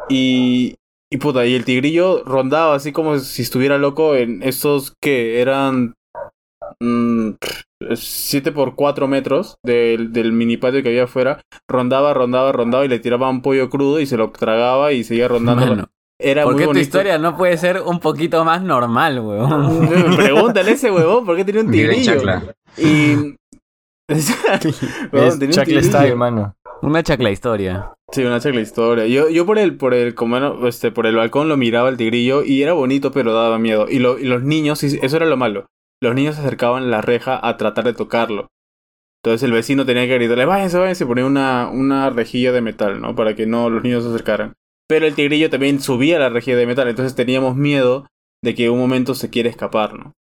[0.08, 0.74] Y
[1.14, 5.94] y puta, y el tigrillo rondaba así como si estuviera loco en estos que eran
[7.96, 12.88] 7 por 4 metros del, del mini patio que había afuera, rondaba, rondaba, rondaba y
[12.88, 15.66] le tiraba un pollo crudo y se lo tragaba y seguía rondando.
[15.66, 15.88] Mano,
[16.20, 19.88] Era ¿Por muy qué tu historia no puede ser un poquito más normal, weón?
[20.16, 22.14] Pregúntale a ese huevón por qué tenía un tigrillo.
[22.14, 22.42] Chacla.
[22.78, 23.34] Y.
[25.12, 25.82] Huevón, Es tenía un Chacle tigrillo.
[25.98, 26.54] Style, mano.
[26.82, 27.92] Una chacla historia.
[28.12, 29.06] Sí, una chacla historia.
[29.06, 32.42] Yo, yo por el, por el, como este, por el balcón lo miraba el tigrillo
[32.44, 33.86] y era bonito, pero daba miedo.
[33.88, 35.66] Y, lo- y los niños, eso era lo malo.
[36.00, 38.48] Los niños se acercaban a la reja a tratar de tocarlo.
[39.22, 43.00] Entonces el vecino tenía que gritarle, váyanse, váyanse, y ponía una, una rejilla de metal,
[43.00, 43.14] ¿no?
[43.14, 44.52] Para que no los niños se acercaran.
[44.86, 48.06] Pero el tigrillo también subía la rejilla de metal, entonces teníamos miedo
[48.42, 50.12] de que en un momento se quiera escapar, ¿no?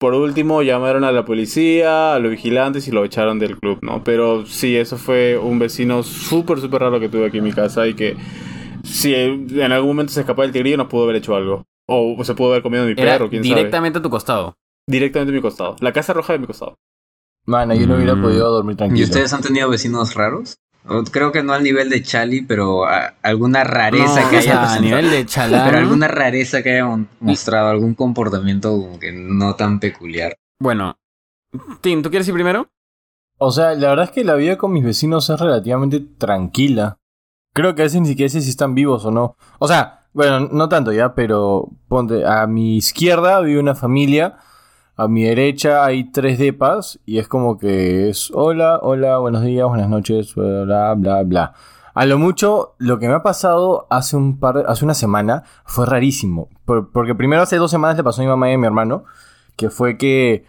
[0.00, 4.02] Por último, llamaron a la policía, a los vigilantes y lo echaron del club, ¿no?
[4.04, 7.86] Pero sí, eso fue un vecino súper, súper raro que tuve aquí en mi casa
[7.86, 8.16] y que
[8.84, 11.64] si en algún momento se escapaba el tigrillo nos pudo haber hecho algo.
[11.86, 13.56] O se pudo haber comido mi Era perro, quién sabe.
[13.56, 14.54] directamente a tu costado.
[14.88, 15.76] Directamente a mi costado.
[15.80, 16.74] La casa roja de mi costado.
[17.46, 18.22] Mano, yo no hubiera Mm.
[18.22, 19.04] podido dormir ¿Y tranquilo.
[19.04, 20.56] ustedes han tenido vecinos raros?
[20.86, 24.38] O Creo que no al nivel de Chali, pero a- alguna rareza No, que o
[24.38, 25.66] haya sea, a nivel de chalán.
[25.66, 30.36] Pero alguna rareza que haya mostrado, algún comportamiento como que no tan peculiar.
[30.60, 30.96] Bueno.
[31.82, 32.68] Tim, ¿tú quieres ir primero?
[33.38, 36.98] O sea, la verdad es que la vida con mis vecinos es relativamente tranquila.
[37.54, 39.36] Creo que a veces ni siquiera sé si están vivos o no.
[39.58, 44.36] O sea, bueno, no tanto ya, pero ponte, a mi izquierda vive una familia,
[44.98, 49.66] a mi derecha hay tres depas y es como que es hola, hola, buenos días,
[49.68, 51.54] buenas noches, bla, bla, bla.
[51.94, 55.86] A lo mucho, lo que me ha pasado hace un par, hace una semana fue
[55.86, 56.48] rarísimo.
[56.64, 59.04] Por- porque primero hace dos semanas le pasó a mi mamá y a mi hermano,
[59.56, 60.44] que fue que,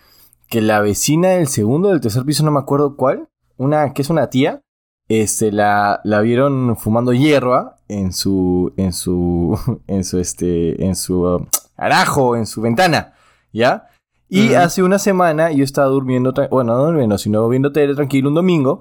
[0.48, 4.10] que la vecina del segundo del tercer piso, no me acuerdo cuál, una, que es
[4.10, 4.62] una tía,
[5.10, 11.22] este, la, la vieron fumando hierba en su, en su, en su, este, en su
[11.24, 11.46] um,
[11.78, 13.14] arajo, en su ventana,
[13.54, 13.88] ¿ya?
[14.30, 18.36] Y hace una semana yo estaba durmiendo, bueno, no durmiendo, sino viendo tele tranquilo un
[18.36, 18.80] domingo,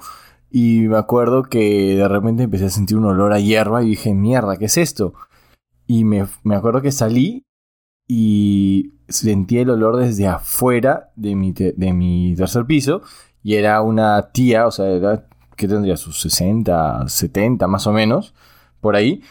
[0.50, 4.14] Y me acuerdo que de repente empecé a sentir un olor a hierba y dije,
[4.14, 5.14] mierda, ¿qué es esto?
[5.87, 7.44] Y me, me acuerdo que salí
[8.06, 13.02] y sentí el olor desde afuera de mi, de mi tercer piso
[13.42, 15.96] y era una tía, o sea, era, ¿qué tendría?
[15.96, 18.34] Sus 60, 70 más o menos,
[18.80, 19.22] por ahí.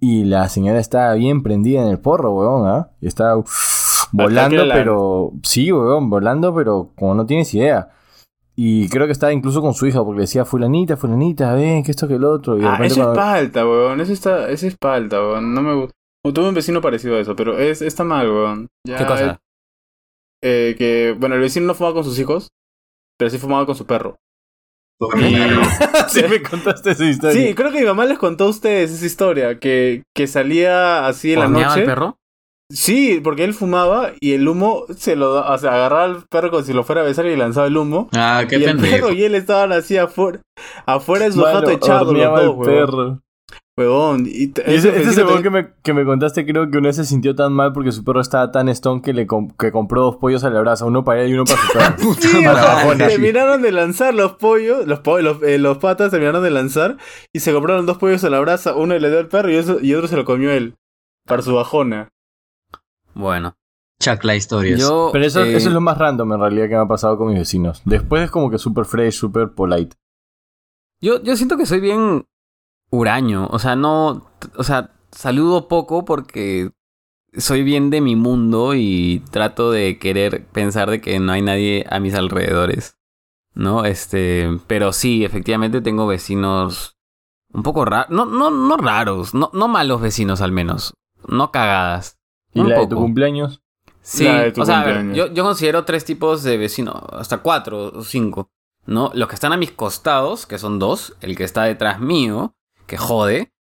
[0.00, 2.90] Y la señora estaba bien prendida en el porro, weón, ¿ah?
[3.00, 5.32] Y Estaba uff, volando, la- pero...
[5.42, 7.88] Sí, weón, volando, pero como no tienes idea.
[8.54, 11.90] Y creo que estaba incluso con su hija, porque le decía, fulanita, fulanita, ven, que
[11.90, 12.58] esto, que el otro.
[12.58, 14.00] Y de Ah, eso es cuando- palta, weón.
[14.00, 15.54] Eso está, eso es palta, weón.
[15.54, 15.92] No me gusta.
[16.32, 18.66] Tuve un vecino parecido a eso, pero es, está mal, weón.
[18.86, 19.38] Ya, ¿Qué cosa?
[20.44, 22.48] eh, que, bueno, el vecino no fumaba con sus hijos,
[23.18, 24.16] pero sí fumaba con su perro.
[25.16, 25.34] Y-
[26.08, 27.40] sí, me contaste esa historia.
[27.48, 31.32] Sí, creo que mi mamá les contó a ustedes esa historia, que, que salía así
[31.32, 31.80] en la ¿Horneaba noche.
[31.80, 32.18] el perro?
[32.72, 36.50] Sí, porque él fumaba y el humo se lo da, o sea, agarraba al perro
[36.50, 38.08] como si lo fuera a besar y lanzaba el humo.
[38.14, 40.40] Ah, qué y el perro y él estaban así afuera,
[40.86, 43.20] afuera de su jato echado los dos, perro.
[43.74, 46.76] Huevón, y Y ese, ese es el también- que me, que me contaste, creo que
[46.76, 49.48] una vez se sintió tan mal porque su perro estaba tan stone que le com-
[49.58, 52.14] que compró dos pollos a la brasa, uno para él y uno para su perro.
[52.20, 56.50] Sí, Para terminaron de lanzar los pollos, los, po- los, eh, los patas terminaron de
[56.50, 56.98] lanzar
[57.34, 59.78] y se compraron dos pollos a la brasa, uno le dio al perro y, eso,
[59.80, 60.74] y otro se lo comió él,
[61.26, 62.08] para su bajona.
[63.14, 63.56] Bueno.
[64.00, 64.80] Chacla historias.
[64.80, 67.16] Yo, Pero eso, eh, eso es lo más random en realidad que me ha pasado
[67.16, 67.82] con mis vecinos.
[67.84, 69.96] Después es como que super fresh, super polite.
[71.00, 72.26] Yo, yo siento que soy bien
[72.90, 73.46] huraño.
[73.50, 74.28] O sea, no.
[74.56, 76.72] O sea, saludo poco porque
[77.34, 81.86] soy bien de mi mundo y trato de querer pensar de que no hay nadie
[81.88, 82.98] a mis alrededores.
[83.54, 83.84] ¿No?
[83.84, 84.48] Este.
[84.66, 86.96] Pero sí, efectivamente tengo vecinos
[87.52, 88.10] un poco raros.
[88.10, 89.32] No, no, no raros.
[89.32, 90.94] No, no malos vecinos al menos.
[91.28, 92.18] No cagadas.
[92.54, 92.88] ¿Y Un la de poco.
[92.88, 93.62] tu cumpleaños?
[94.00, 95.16] Sí, La de tu o sea, a ver, cumpleaños.
[95.16, 98.50] yo, yo considero tres tipos de vecinos, hasta cuatro o cinco,
[98.84, 99.10] ¿no?
[99.14, 102.54] Los que están a mis costados, que son dos, el que está detrás mío,
[102.86, 103.52] que jode,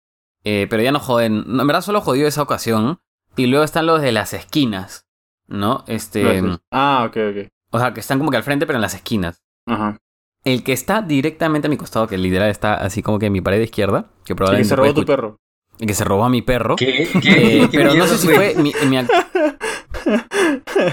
[0.44, 3.00] eh, pero ya no joden, no, en verdad solo jodió esa ocasión,
[3.36, 5.06] y luego están los de las esquinas,
[5.46, 5.84] ¿no?
[5.86, 6.60] Este, Gracias.
[6.70, 7.48] Ah, ok, ok.
[7.72, 9.42] o sea, que están como que al frente, pero en las esquinas.
[9.66, 9.98] Ajá.
[10.42, 13.42] El que está directamente a mi costado, que literal está así como que en mi
[13.42, 15.38] pared izquierda, que Y que probablemente se robó tu perro.
[15.86, 16.76] Que se robó a mi perro.
[16.76, 17.02] ¿Qué?
[17.04, 17.68] Eh, ¿Qué?
[17.70, 18.72] ¿Qué pero no sé si fue mi,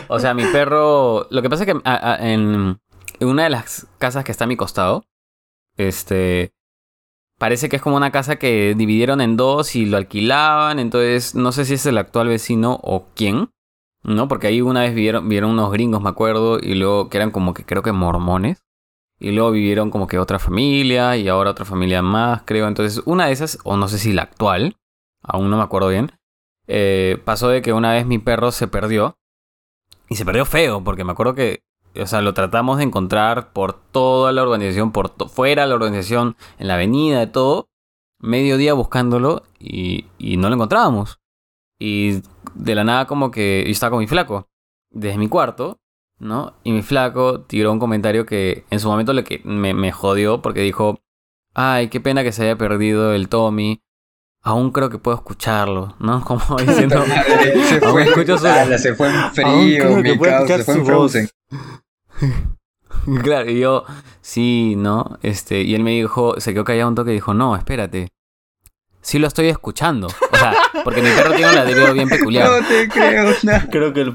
[0.08, 1.28] O sea, mi perro.
[1.30, 2.80] Lo que pasa es que a- a- en,
[3.22, 5.06] una de las casas que está a mi costado,
[5.78, 6.52] este.
[7.40, 10.80] Parece que es como una casa que dividieron en dos y lo alquilaban.
[10.80, 13.50] Entonces, no sé si es el actual vecino o quién.
[14.04, 14.28] ¿No?
[14.28, 16.58] Porque ahí una vez vivieron, vivieron unos gringos, me acuerdo.
[16.60, 18.64] Y luego que eran como que creo que mormones.
[19.20, 21.18] Y luego vivieron como que otra familia.
[21.18, 22.68] Y ahora otra familia más, creo.
[22.68, 24.78] Entonces, una de esas, o no sé si la actual.
[25.24, 26.12] Aún no me acuerdo bien.
[26.68, 29.18] eh, pasó de que una vez mi perro se perdió.
[30.10, 31.64] Y se perdió feo, porque me acuerdo que,
[32.00, 36.38] o sea, lo tratamos de encontrar por toda la organización, por fuera de la organización,
[36.60, 37.70] en la avenida, de todo.
[38.20, 41.20] Medio día buscándolo y, y no lo encontrábamos.
[41.80, 42.22] Y
[42.56, 44.50] de la nada como que yo estaba con mi flaco,
[44.90, 45.80] desde mi cuarto,
[46.20, 46.54] ¿no?
[46.64, 50.42] Y mi flaco tiró un comentario que en su momento le que me, me jodió
[50.42, 51.00] porque dijo,
[51.54, 53.82] ay, qué pena que se haya perdido el Tommy.
[54.44, 56.24] Aún creo que puedo escucharlo, ¿no?
[56.26, 57.04] Como diciendo...
[57.06, 60.86] se Aún fue, escucho su- ala, se fue en frío, mi escuchar se fue en.
[60.86, 61.30] Frozen.
[63.24, 63.86] Claro, y yo,
[64.22, 65.18] sí, ¿no?
[65.22, 68.10] Este, y él me dijo, se quedó callado un toque y dijo, no, espérate.
[69.08, 70.08] Sí lo estoy escuchando.
[70.08, 72.50] O sea, porque mi perro tiene un ladrido bien peculiar.
[72.52, 73.70] No te creo, no.
[73.72, 74.14] Creo que el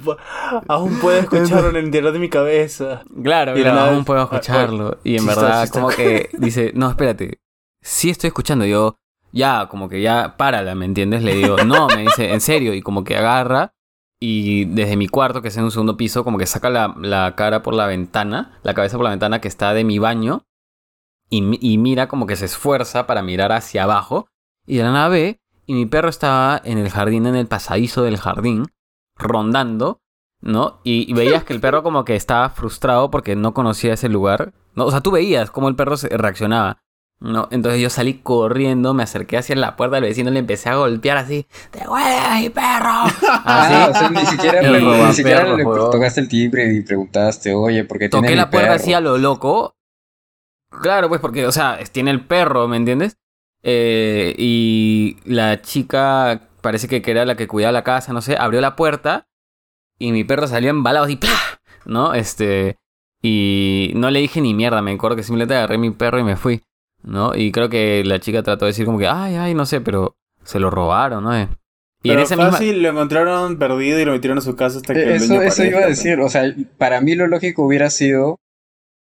[0.68, 3.02] aún puedo escucharlo en el interior de mi cabeza.
[3.22, 4.98] Claro, Y aún puedo ah, escucharlo.
[5.02, 7.40] Y en verdad, como que dice, no, espérate.
[7.80, 8.66] Sí estoy escuchando.
[8.66, 8.98] Yo,
[9.32, 11.22] ya, como que ya, párala, ¿me entiendes?
[11.22, 12.74] Le digo, no, me dice, en serio.
[12.74, 13.72] Y como que agarra
[14.20, 17.34] y desde mi cuarto, que es en un segundo piso, como que saca la, la
[17.34, 20.44] cara por la ventana, la cabeza por la ventana que está de mi baño.
[21.30, 21.40] Y
[21.78, 24.28] mira como que se esfuerza para mirar hacia abajo.
[24.66, 28.02] Y de la nada ve, y mi perro estaba en el jardín, en el pasadizo
[28.02, 28.66] del jardín,
[29.16, 29.98] rondando.
[30.40, 30.80] ¿no?
[30.82, 34.52] Y, y veías que el perro como que estaba frustrado porque no conocía ese lugar.
[34.74, 34.86] ¿no?
[34.86, 36.78] O sea, tú veías cómo el perro se reaccionaba.
[37.20, 37.46] ¿no?
[37.52, 41.18] Entonces yo salí corriendo, me acerqué hacia la puerta del vecino le empecé a golpear
[41.18, 41.46] así.
[41.72, 43.04] ¡Devuelve mi perro!
[43.44, 43.98] Ah, o Así.
[44.00, 47.98] sea, ni siquiera, Y- ni siquiera perro, le tocaste el timbre y preguntaste, oye, ¿por
[48.00, 48.82] qué tiene Toqué mi la puerta perro?
[48.82, 49.76] así a lo loco.
[50.70, 53.16] Claro, pues porque, o sea, tiene el perro, ¿me entiendes?
[53.62, 58.60] Eh, y la chica, parece que era la que cuidaba la casa, no sé, abrió
[58.60, 59.26] la puerta
[59.98, 61.30] y mi perro salió embalado así, ¡plá!
[61.84, 62.14] ¿no?
[62.14, 62.76] Este,
[63.22, 66.36] y no le dije ni mierda, me acuerdo que simplemente agarré mi perro y me
[66.36, 66.62] fui,
[67.02, 67.34] ¿no?
[67.34, 70.16] Y creo que la chica trató de decir como que, ay, ay, no sé, pero
[70.44, 71.40] se lo robaron, ¿no?
[71.40, 71.48] Y
[72.08, 72.52] Pero en esa misma...
[72.52, 75.34] fácil lo encontraron perdido y lo metieron a su casa hasta que el Eh, Eso,
[75.34, 78.40] dueño eso iba a decir, o sea, para mí lo lógico hubiera sido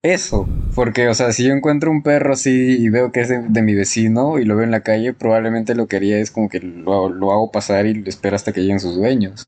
[0.05, 3.41] eso, Porque, o sea, si yo encuentro un perro así y veo que es de,
[3.49, 6.49] de mi vecino y lo veo en la calle, probablemente lo que haría es como
[6.49, 9.47] que lo, lo hago pasar y lo espero hasta que lleguen sus dueños.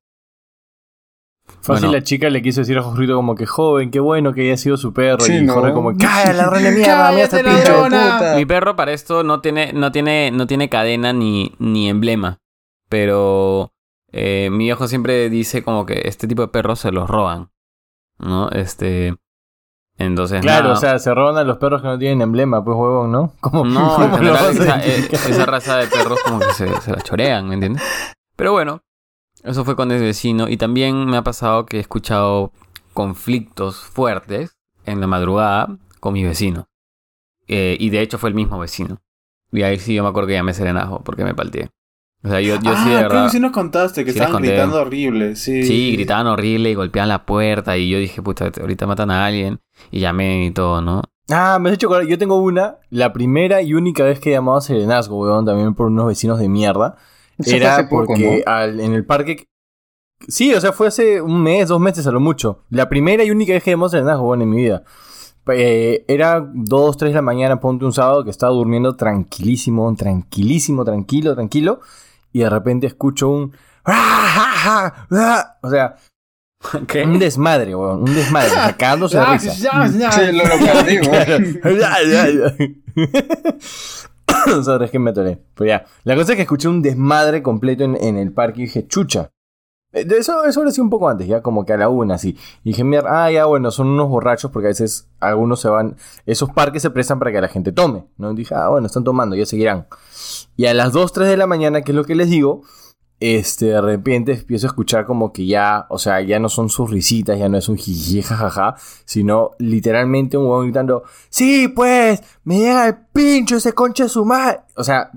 [1.61, 1.93] Fácil Bueno.
[1.93, 4.77] la chica le quiso decir a Jorrito como que joven, qué bueno que haya sido
[4.77, 5.21] su perro.
[5.21, 5.55] Sí, y ¿no?
[5.55, 8.19] Jorge como, cállate la rana de mierda, mira este Cállate, pinche de ladrona".
[8.19, 8.37] puta.
[8.37, 12.39] Mi perro para esto no tiene, no tiene, no tiene cadena ni, ni emblema.
[12.89, 13.73] Pero
[14.13, 17.51] eh, mi viejo siempre dice como que este tipo de perros se los roban.
[18.19, 18.49] ¿No?
[18.51, 19.15] Este.
[19.99, 20.43] Entonces.
[20.43, 20.75] Claro, nada.
[20.75, 23.33] o sea, se roban a los perros que no tienen emblema, pues huevón, ¿no?
[23.41, 27.01] ¿Cómo, No, en general, esa, eh, esa raza de perros como que se, se la
[27.01, 27.83] chorean, ¿me entiendes?
[28.37, 28.83] Pero bueno,
[29.43, 30.49] eso fue con el vecino.
[30.49, 32.53] Y también me ha pasado que he escuchado
[32.93, 35.69] conflictos fuertes en la madrugada
[36.01, 36.69] con mi vecino.
[37.49, 38.99] Eh, y de hecho fue el mismo vecino.
[39.53, 41.71] Y ahí sí yo me acuerdo que llamé serenajo porque me palteé.
[42.23, 43.25] O sea, yo, yo ah, sí de creo verdad...
[43.27, 44.49] que sí nos contaste que Sí estaban conté.
[44.49, 45.37] gritando horrible.
[45.37, 47.77] Sí, Sí, gritaban horrible y golpeaban la puerta.
[47.77, 49.61] Y yo dije, puta, ahorita matan a alguien.
[49.91, 51.03] Y llamé y todo, ¿no?
[51.29, 54.59] Ah, me has hecho yo tengo una, la primera y única vez que he llamado
[54.59, 56.97] a Serenazgo, weón, también por unos vecinos de mierda.
[57.39, 58.53] Eso fue Era hace poco, porque ¿no?
[58.53, 59.45] al- en el parque...
[60.29, 62.65] Sí, o sea, fue hace un mes, dos meses a lo mucho.
[62.71, 64.83] La primera y única vez que llamamos a Serenazgo, weón, en mi vida.
[65.49, 70.85] Eh, era dos, tres de la mañana, ponte un sábado, que estaba durmiendo tranquilísimo, tranquilísimo,
[70.85, 71.81] tranquilo, tranquilo.
[72.37, 73.53] Y de repente escucho un...
[75.63, 75.97] O sea,
[77.07, 79.53] un desmadre, weón, un desmadre, cagándose de risa.
[79.55, 80.13] ya, ya.
[80.13, 80.45] Sí, lo.
[84.65, 85.39] Sorry, es que me atoré.
[85.55, 85.87] Pero ya.
[86.05, 89.31] La cosa es que escuché un desmadre completo en, en el parque y dije, chucha.
[89.97, 92.37] Eh, eso, eso lo hacía un poco antes, ya como que a la una, así.
[92.63, 95.97] Y dije, mierda, ah, ya, bueno, son unos borrachos porque a veces algunos se van.
[96.27, 98.33] Esos parques se prestan para que la gente tome, ¿no?
[98.33, 99.87] Y dije, ah, bueno, están tomando, ya seguirán.
[100.57, 102.63] Y a las 2, 3 de la mañana, que es lo que les digo,
[103.19, 106.91] este, de repente empiezo a escuchar como que ya, o sea, ya no son sus
[106.91, 108.75] risitas, ya no es un jiji, jajaja,
[109.07, 114.27] sino literalmente un huevón gritando, sí, pues, me llega el pincho ese concha de su
[114.27, 114.61] madre.
[114.77, 115.11] O sea,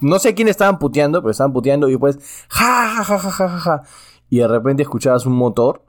[0.00, 2.18] no sé quién estaban puteando, pero estaban puteando y después,
[2.48, 3.82] ja, ja, ja, ja, ja, ja, ja.
[4.30, 5.84] Y de repente escuchabas un motor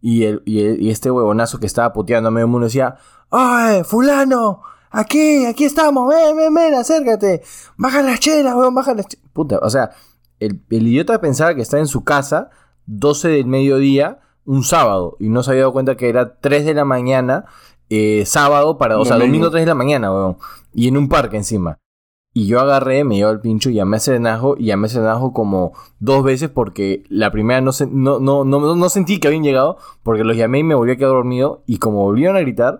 [0.00, 2.96] y, el, y, el- y este huevonazo que estaba puteando a medio mundo decía,
[3.30, 4.62] ¡Ay, fulano!
[4.90, 7.42] Aquí, aquí estamos, ven, ven, ven, acércate.
[7.76, 9.26] Baja las chelas, weón, baja las chelas.
[9.34, 9.90] Puta, o sea,
[10.40, 12.48] el, el idiota pensaba que está en su casa,
[12.86, 16.72] 12 del mediodía, un sábado, y no se había dado cuenta que era 3 de
[16.72, 17.44] la mañana,
[17.90, 19.32] eh, sábado, para, o sea, Domingo.
[19.32, 20.38] domingo 3 de la mañana, weón.
[20.72, 21.78] Y en un parque encima.
[22.38, 25.32] Y yo agarré, me llevo el pincho y llamé a Serenajo, y llamé a Serenajo
[25.32, 29.42] como dos veces porque la primera no, se- no, no, no, no sentí que habían
[29.42, 32.78] llegado, porque los llamé y me volví a quedar dormido, y como volvieron a gritar,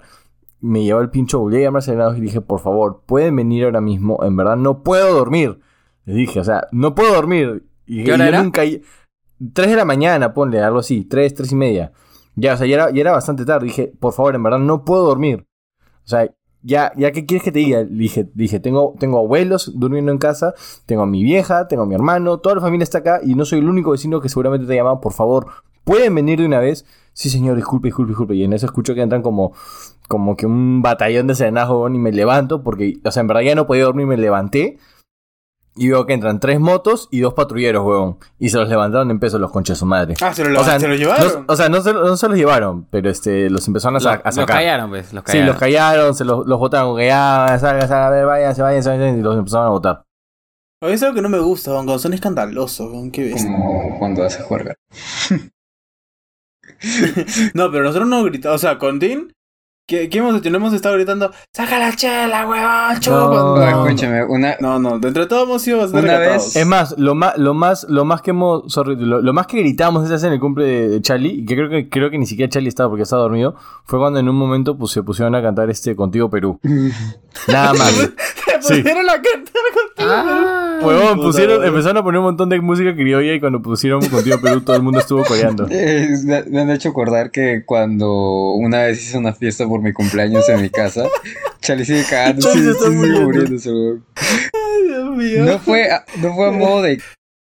[0.61, 3.65] me llevó el pincho, volví a llamar a Serenajo y dije, por favor, pueden venir
[3.65, 5.59] ahora mismo, en verdad no puedo dormir.
[6.05, 7.65] Les dije, o sea, no puedo dormir.
[7.85, 8.43] Y ¿Qué hora yo era?
[8.45, 8.63] nunca...
[8.63, 11.93] 3 de la mañana, ponle, algo así, 3, 3 y media.
[12.37, 13.67] Ya, o sea, ya era, ya era bastante tarde.
[13.67, 15.47] Dije, por favor, en verdad no puedo dormir.
[16.05, 16.33] O sea,
[16.69, 17.83] ya, ya ¿qué quieres que te diga?
[17.83, 20.55] Dije, dije tengo, tengo abuelos durmiendo en casa,
[20.85, 23.47] tengo a mi vieja, tengo a mi hermano, toda la familia está acá y no
[23.47, 25.47] soy el único vecino que seguramente te ha llamado, por favor,
[25.85, 26.85] ¿pueden venir de una vez?
[27.15, 28.35] Sí, señor, disculpe, disculpe, disculpe.
[28.35, 29.55] Y en eso escucho que entran como,
[30.09, 33.43] como que un batallón de serenajo weón, y me levanto porque, o sea, en verdad
[33.43, 34.79] ya no podía dormir, me levanté.
[35.81, 38.19] Y veo que entran tres motos y dos patrulleros, huevón.
[38.39, 40.15] Y se los levantaron en peso los conchas de su madre.
[40.21, 41.45] Ah, se lo, O sea, se lo no, llevaron.
[41.47, 44.21] o sea, no se, no se los llevaron, pero este, los empezaron a, sa- Los,
[44.25, 44.57] a los sacar.
[44.57, 45.13] callaron, pues.
[45.13, 45.47] Los Sí, callaron.
[45.47, 49.19] los callaron, se los, los botaron, que ya, salga, salga, a ver, váyanse, váyanse, váyanse,
[49.21, 50.05] y los empezaron a botar.
[50.83, 53.51] Oye, Es algo que no me gusta, weón, cuando son escandalosos, weón, qué bestia.
[53.53, 54.75] Como cuando hace juerga.
[57.55, 59.33] No, pero nosotros no gritamos, o sea, con Dean,
[59.89, 60.51] ¿qué, qué hemos hecho?
[60.51, 62.47] No hemos estado gritando, ¡saca la chela,
[63.01, 63.17] chupa".
[63.17, 63.57] No.
[63.57, 66.95] No, escúchame, una, no, no, de entre todos hemos sido bastante Una vez- Es más,
[66.99, 70.13] lo más, lo más, lo más que hemos, sorry, lo, lo más que gritamos esa
[70.15, 72.49] vez en el cumple de, de Charlie, y que creo que creo que ni siquiera
[72.51, 75.71] Charlie estaba porque estaba dormido, fue cuando en un momento pues, se pusieron a cantar
[75.71, 76.61] este Contigo Perú.
[77.49, 78.11] Nada más.
[78.61, 78.83] Se Sí.
[78.83, 80.09] pusieron a cantar contigo.
[80.11, 80.81] Ah.
[80.83, 84.61] Huevón, pusieron, empezaron a poner un montón de música criolla y cuando pusieron Contigo Perú
[84.61, 85.67] todo el mundo estuvo coreando.
[85.71, 86.09] Eh,
[86.51, 90.63] me han hecho acordar que cuando una vez hice una fiesta por mi cumpleaños en
[90.63, 91.05] mi casa,
[91.61, 93.23] Charlie sigue cagando, sigue, está sigue muriendo.
[93.23, 94.05] muriéndose, weón.
[94.17, 95.45] Ay, Dios mío.
[95.45, 97.01] No fue, a- no fue a modo de...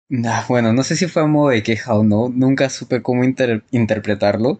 [0.10, 3.24] Nah, bueno, no sé si fue a modo de queja o no, nunca supe cómo
[3.24, 4.60] inter- interpretarlo,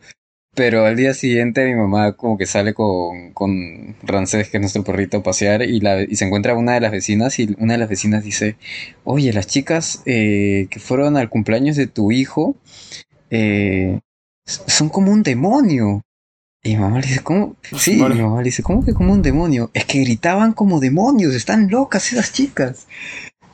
[0.56, 4.84] pero al día siguiente mi mamá como que sale con, con Rancés, que es nuestro
[4.84, 7.80] perrito, a pasear y, la, y se encuentra una de las vecinas y una de
[7.80, 8.56] las vecinas dice,
[9.04, 12.56] oye, las chicas eh, que fueron al cumpleaños de tu hijo
[13.30, 14.00] eh,
[14.46, 16.02] son como un demonio.
[16.62, 17.58] Y mi mamá le dice, ¿cómo?
[17.78, 19.70] Sí, mi mamá le dice, ¿cómo que como un demonio?
[19.74, 22.88] Es que gritaban como demonios, están locas esas chicas.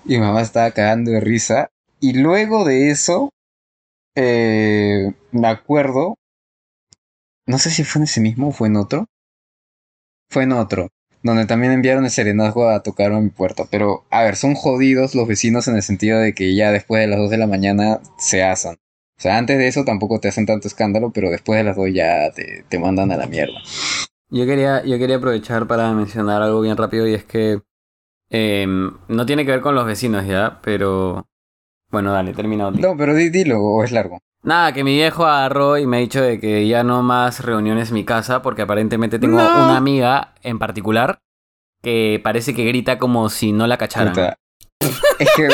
[0.05, 1.71] Y mi mamá estaba cagando de risa.
[1.99, 3.31] Y luego de eso,
[4.15, 6.18] eh, me acuerdo,
[7.49, 9.07] no sé si fue en ese mismo o fue en otro,
[10.29, 10.89] fue en otro,
[11.23, 13.65] donde también enviaron el serenazgo a tocar a mi puerta.
[13.69, 17.07] Pero, a ver, son jodidos los vecinos en el sentido de que ya después de
[17.07, 18.75] las 2 de la mañana se asan.
[19.17, 21.89] O sea, antes de eso tampoco te hacen tanto escándalo, pero después de las 2
[21.93, 23.61] ya te, te mandan a la mierda.
[24.29, 27.59] Yo quería, yo quería aprovechar para mencionar algo bien rápido y es que
[28.29, 31.27] em, no tiene que ver con los vecinos ya, pero
[31.91, 32.71] bueno, dale, termina.
[32.71, 34.19] No, pero di- dilo, o es largo.
[34.41, 37.89] Nada, que mi viejo agarró y me ha dicho de que ya no más reuniones
[37.89, 39.65] en mi casa porque aparentemente tengo No.
[39.65, 41.19] una amiga en particular
[41.81, 44.13] que parece que grita como si no la cacharan.
[44.13, 44.37] Puta.
[45.19, 45.49] Es que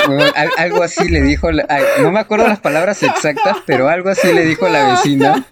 [0.58, 4.32] algo así le dijo, la- ay, no me acuerdo las palabras exactas, pero algo así
[4.32, 5.44] le dijo la vecina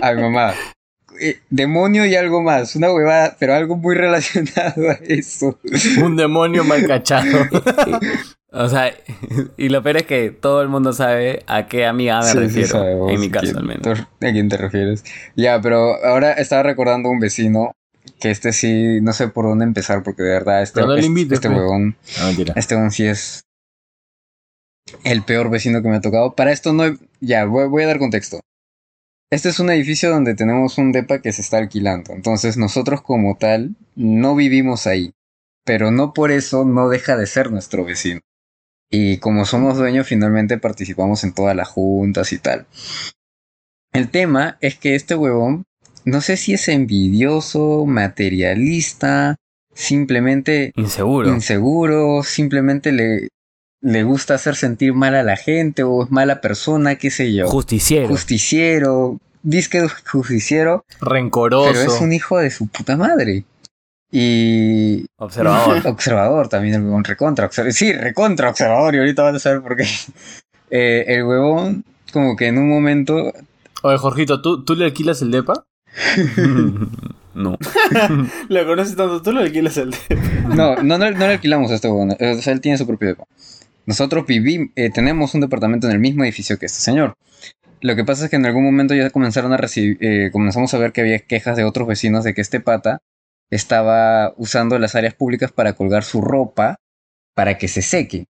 [0.00, 0.54] a mi mamá.
[1.20, 5.58] Eh, demonio y algo más, una huevada, pero algo muy relacionado a eso.
[6.02, 7.26] Un demonio mal cachado.
[8.50, 8.92] O sea,
[9.56, 12.38] y lo peor es que todo el mundo sabe a qué amiga me Sí, sí
[12.38, 12.68] refiero.
[12.68, 14.00] sabemos en mi caso, quién- al menos.
[14.00, 15.04] ¿A quién te refieres?
[15.36, 17.72] Ya, pero ahora estaba recordando a un vecino
[18.20, 21.48] que este sí, no sé por dónde empezar, porque de verdad este, no este, este
[21.48, 21.58] pues.
[21.60, 22.54] huevón, No, mentira.
[22.56, 23.42] este huevón sí es
[25.04, 26.34] el peor vecino que me ha tocado.
[26.34, 28.40] Para esto no, he- ya, voy, voy a dar contexto.
[29.30, 33.36] Este es un edificio donde tenemos un depa que se está alquilando, entonces nosotros como
[33.36, 35.12] tal no vivimos ahí,
[35.66, 38.20] pero no por eso no deja de ser nuestro vecino.
[38.90, 42.66] Y como somos dueños, finalmente participamos en todas las juntas y tal.
[43.92, 45.64] El tema es que este huevón,
[46.04, 49.36] no sé si es envidioso, materialista,
[49.74, 51.28] simplemente Inseguro.
[51.28, 53.28] inseguro, simplemente le,
[53.80, 57.48] le gusta hacer sentir mal a la gente o es mala persona, qué sé yo.
[57.48, 58.08] Justiciero.
[58.08, 61.72] Justiciero, disque justiciero, Rencoroso.
[61.72, 63.44] pero es un hijo de su puta madre.
[64.10, 65.82] Y Observador.
[65.86, 67.72] observador también, el huevón recontra observador.
[67.74, 69.84] Sí, recontra observador, y ahorita van a saber por qué.
[70.70, 71.82] Eh, el huevón,
[72.12, 73.32] como que en un momento.
[73.82, 75.64] Oye, Jorgito, ¿tú, ¿tú le alquilas el depa?
[77.34, 77.56] no.
[78.48, 79.94] Lo conoces tanto, tú lo alquilas el
[80.48, 82.10] No, no, no, no le alquilamos a este huevón.
[82.18, 83.24] eh, O sea, él tiene su propio depa.
[83.86, 87.14] Nosotros vivimos, tenemos un departamento en el mismo edificio que este señor.
[87.80, 90.78] Lo que pasa es que en algún momento ya comenzaron a recibir, eh, comenzamos a
[90.78, 93.00] ver que había quejas de otros vecinos de que este pata
[93.50, 96.76] estaba usando las áreas públicas para colgar su ropa
[97.34, 98.26] para que se seque.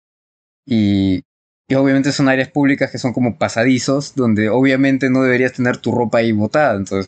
[0.65, 1.23] Y,
[1.69, 5.91] y obviamente son áreas públicas que son como pasadizos, donde obviamente no deberías tener tu
[5.91, 6.75] ropa ahí botada.
[6.75, 7.07] Entonces,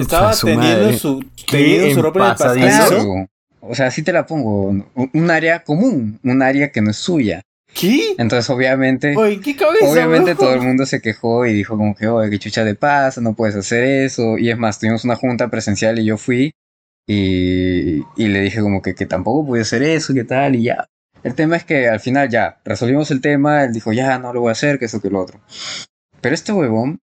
[0.00, 0.98] Estaba su teniendo madre.
[0.98, 2.88] su, ¿Qué teniendo su ropa en el pasadizo.
[2.88, 3.26] claro.
[3.62, 4.62] O sea, así te la pongo.
[4.64, 7.42] Un, un área común, un área que no es suya.
[7.72, 8.14] ¿Qué?
[8.18, 9.86] Entonces, obviamente, Oye, ¿qué cabeza?
[9.86, 10.44] obviamente bro?
[10.46, 13.34] todo el mundo se quejó y dijo como que, oye, qué chucha de pasa, no
[13.34, 14.38] puedes hacer eso.
[14.38, 16.52] Y es más, tuvimos una junta presencial y yo fui
[17.06, 20.88] y, y le dije como que, que tampoco podía hacer eso, que tal, y ya.
[21.22, 24.40] El tema es que al final ya, resolvimos el tema, él dijo, ya, no lo
[24.40, 25.40] voy a hacer, que eso, que lo otro.
[26.20, 27.00] Pero este huevón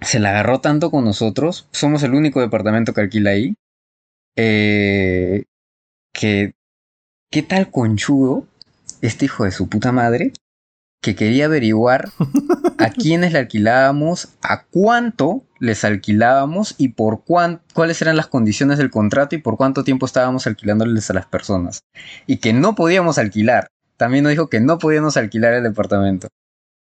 [0.00, 3.54] se la agarró tanto con nosotros, somos el único departamento que alquila ahí,
[4.36, 5.44] eh,
[6.12, 6.54] que,
[7.30, 8.46] ¿qué tal conchudo
[9.00, 10.32] este hijo de su puta madre?
[11.06, 12.08] que quería averiguar
[12.78, 18.78] a quiénes le alquilábamos, a cuánto les alquilábamos y por cuán, cuáles eran las condiciones
[18.78, 21.80] del contrato y por cuánto tiempo estábamos alquilándoles a las personas.
[22.26, 23.68] Y que no podíamos alquilar.
[23.96, 26.28] También nos dijo que no podíamos alquilar el departamento.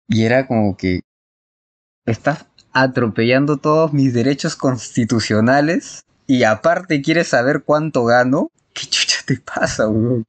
[0.09, 1.01] Y era como que
[2.07, 8.51] estás atropellando todos mis derechos constitucionales y aparte quieres saber cuánto gano.
[8.73, 10.25] ¿Qué chucha te pasa, weón?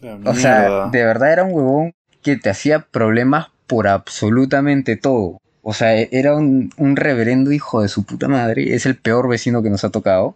[0.00, 5.38] La O sea, de verdad era un huevón que te hacía problemas por absolutamente todo.
[5.68, 8.74] O sea, e- era un, un reverendo hijo de su puta madre.
[8.74, 10.34] Es el peor vecino que nos ha tocado.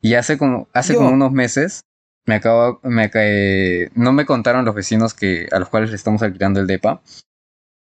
[0.00, 1.00] Y hace como, hace Yo.
[1.00, 1.80] como unos meses,
[2.26, 6.22] me acabo, me cae, no me contaron los vecinos que, a los cuales le estamos
[6.22, 7.02] alquilando el DEPA.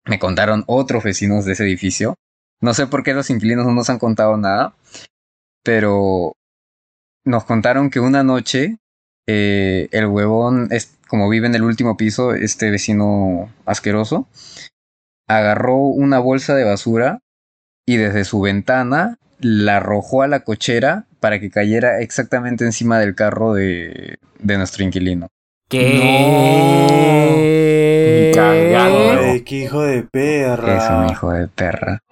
[0.04, 2.14] Me contaron otros vecinos de ese edificio.
[2.60, 4.72] No sé por qué los inquilinos no nos han contado nada.
[5.64, 6.34] Pero
[7.24, 8.78] nos contaron que una noche
[9.26, 14.28] eh, el huevón, es, como vive en el último piso, este vecino asqueroso,
[15.38, 17.20] agarró una bolsa de basura
[17.86, 23.14] y desde su ventana la arrojó a la cochera para que cayera exactamente encima del
[23.14, 25.28] carro de, de nuestro inquilino.
[27.00, 28.32] ¿Qué?
[28.34, 29.20] Cagado, ¿no?
[29.32, 30.76] Ay, qué hijo de perra.
[30.76, 32.02] Es un hijo de perra.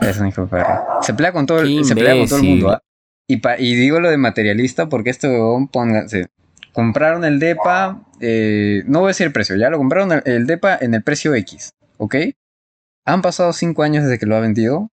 [0.00, 0.84] Es un hijo de perra.
[1.02, 2.70] Se pelea con todo, el- se pelea con todo el mundo.
[2.70, 2.80] ¿ah?
[3.28, 6.28] Y, pa- y digo lo de materialista porque este huevón, pónganse.
[6.72, 10.46] Compraron el DEPA, eh, no voy a decir el precio, ya lo compraron el, el
[10.46, 12.14] DEPA en el precio X, ¿ok?
[13.04, 14.90] Han pasado cinco años desde que lo ha vendido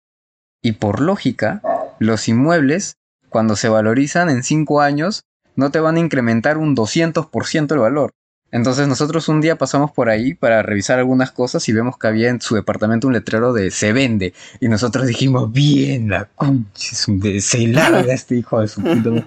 [0.63, 1.63] y por lógica,
[1.99, 2.97] los inmuebles,
[3.29, 5.25] cuando se valorizan en cinco años,
[5.57, 8.13] no te van a incrementar un 200% el valor.
[8.51, 12.29] Entonces nosotros un día pasamos por ahí para revisar algunas cosas y vemos que había
[12.29, 14.35] en su departamento un letrero de se vende.
[14.61, 16.95] Y nosotros dijimos, bien, la concha,
[17.41, 19.27] se larga este hijo de su puta madre".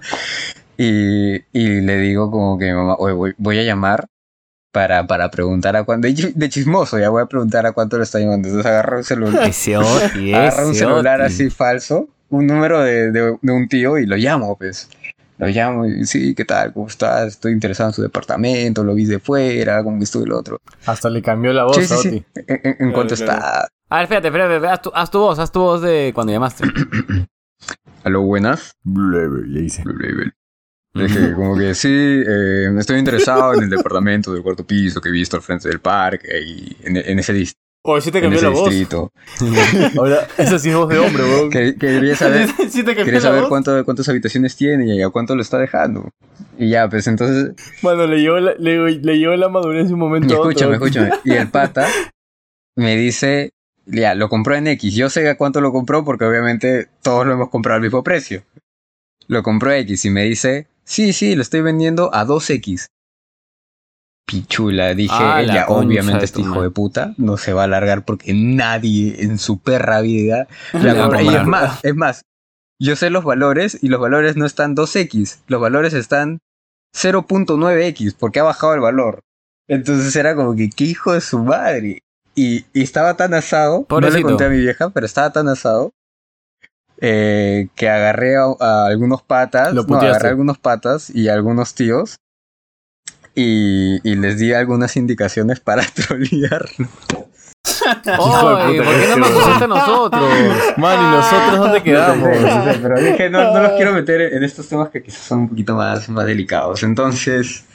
[0.77, 4.07] Y, y le digo como que mamá, "Oye, voy, voy a llamar
[4.75, 7.95] para, para preguntar a cuánto, de chi- de chismoso, ya voy a preguntar a cuánto
[7.97, 8.49] le está llamando.
[8.49, 9.41] Entonces agarra un celular,
[10.35, 14.57] agarra un celular así falso, un número de, de- de un tío y lo llamo,
[14.57, 14.89] pues.
[15.37, 16.73] Lo llamo y sí, ¿qué tal?
[16.73, 17.27] ¿Cómo estás?
[17.27, 20.59] Estoy interesado en su departamento, lo vi de fuera, como que esto y lo otro.
[20.85, 22.25] Hasta le cambió la voz Sí, sí, sí.
[22.47, 23.31] En, en- en cuanto claro.
[23.31, 23.67] está.
[23.89, 26.33] A ver, espérate, espérate, espérate, haz tu, haz tu voz, haz tu voz de cuando
[26.33, 26.65] llamaste.
[28.03, 28.73] Aló, buenas.
[28.83, 29.83] Le dice.
[30.95, 35.11] Dije, como que sí, eh, estoy interesado en el departamento del cuarto piso que he
[35.11, 38.37] visto al frente del parque y en, en ese, dis- O sí te en cambió
[38.39, 38.69] ese la voz.
[38.69, 39.11] distrito.
[39.97, 41.49] Ahora, esa sí es voz de hombre, weón.
[41.49, 43.49] Que- Quería saber, sí te quería saber voz.
[43.49, 46.09] cuánto, cuántas habitaciones tiene y a cuánto lo está dejando.
[46.57, 49.99] Y ya, pues entonces Mano, le llevó la, le, le llevó la madurez un Y
[49.99, 50.49] momento otro.
[50.49, 51.09] escúchame, escúchame.
[51.25, 51.87] Y el pata
[52.77, 53.51] me dice,
[53.85, 54.93] ya, lo compró en X.
[54.95, 58.43] Yo sé a cuánto lo compró porque obviamente todos lo hemos comprado al mismo precio.
[59.27, 62.85] Lo compró X y me dice, sí, sí, lo estoy vendiendo a 2X.
[64.27, 67.65] Pichula, dije, Ah, la ya, concha obviamente este hijo de puta no se va a
[67.65, 71.21] alargar porque nadie en su perra vida la compra.
[71.21, 72.21] Y es más, es más,
[72.81, 76.39] yo sé los valores y los valores no están 2X, los valores están
[76.95, 79.19] 0.9X porque ha bajado el valor.
[79.67, 81.99] Entonces era como que, qué hijo de su madre.
[82.33, 84.27] Y, y estaba tan asado, no le Pobrecito.
[84.27, 85.91] conté a mi vieja, pero estaba tan asado
[87.01, 91.33] eh, que agarré a, a algunos patas, Lo no, agarré a algunos patas y a
[91.33, 92.17] algunos tíos
[93.35, 96.65] y, y les di algunas indicaciones para trolear.
[98.05, 98.77] ¡Ay!
[98.77, 100.23] ¿Por qué no nos usaste a nosotros?
[100.77, 102.29] Man, ¿y nosotros dónde quedamos?
[102.81, 105.75] pero dije, no, no los quiero meter en estos temas que quizás son un poquito
[105.75, 106.83] más, más delicados.
[106.83, 107.65] Entonces,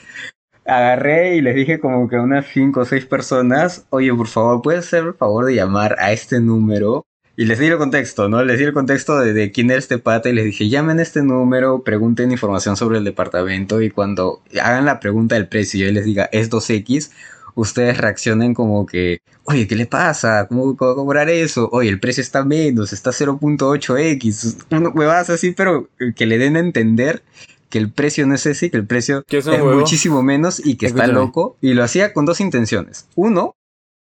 [0.65, 4.61] agarré y les dije como que a unas cinco o seis personas, oye, por favor,
[4.61, 7.05] ¿puedes hacer el favor de llamar a este número?
[7.41, 8.43] Y les di el contexto, ¿no?
[8.43, 11.01] Les di el contexto de, de quién era este pata y les dije, llamen a
[11.01, 15.87] este número, pregunten información sobre el departamento y cuando hagan la pregunta del precio y
[15.87, 17.09] yo les diga, es 2X,
[17.55, 20.45] ustedes reaccionen como que, oye, ¿qué le pasa?
[20.49, 21.67] ¿Cómo puedo cobrar eso?
[21.71, 24.57] Oye, el precio está menos, está 0.8X.
[24.69, 27.23] Una huevadas así, pero que le den a entender
[27.71, 29.79] que el precio no es ese, que el precio es huevo.
[29.79, 31.57] muchísimo menos y que está loco.
[31.59, 33.07] Y lo hacía con dos intenciones.
[33.15, 33.55] Uno,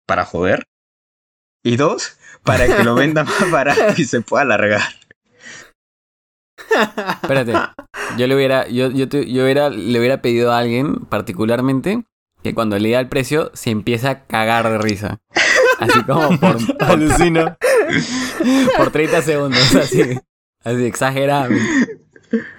[0.05, 0.65] para joder.
[1.63, 4.81] Y dos, para que lo venda más barato y se pueda alargar.
[7.21, 7.53] Espérate.
[8.17, 12.03] Yo le hubiera, yo, yo, te- yo hubiera, le hubiera pedido a alguien particularmente
[12.43, 15.19] que cuando lea el precio se empiece a cagar de risa.
[15.79, 17.57] Así como por, por, Alucina.
[18.77, 20.19] por 30 segundos, así.
[20.63, 21.98] Así exageradamente.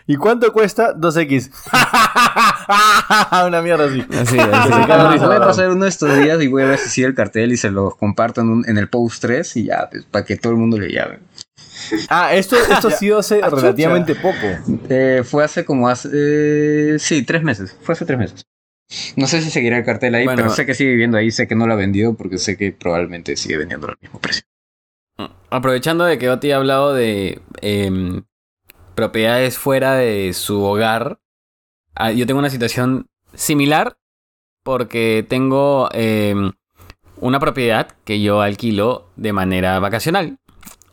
[0.06, 1.50] ¿Y cuánto cuesta 2X?
[3.46, 4.04] Una mierda así.
[4.12, 4.70] Así, así.
[5.24, 7.52] voy a pasar uno de estos días y voy a ver si sigue el cartel
[7.52, 10.36] y se los comparto en, un- en el post 3 y ya, pues, para que
[10.36, 11.18] todo el mundo le llame.
[12.08, 14.46] Ah, esto, esto ha sido hace Ah, relativamente poco.
[14.88, 16.08] Eh, fue hace como hace...
[16.12, 17.76] eh, sí, tres meses.
[17.82, 18.42] Fue hace tres meses.
[19.16, 20.42] No sé si seguirá el cartel ahí, Bueno.
[20.42, 22.72] pero sé que sigue viviendo ahí, sé que no lo ha vendido porque sé que
[22.72, 24.42] probablemente sigue vendiendo al mismo precio.
[25.50, 28.22] Aprovechando de que Oti ha hablado de em,
[29.00, 31.20] propiedades fuera de su hogar,
[31.94, 33.96] ah, yo tengo una situación similar
[34.62, 36.52] porque tengo em,
[37.16, 40.36] una propiedad que yo alquilo de manera vacacional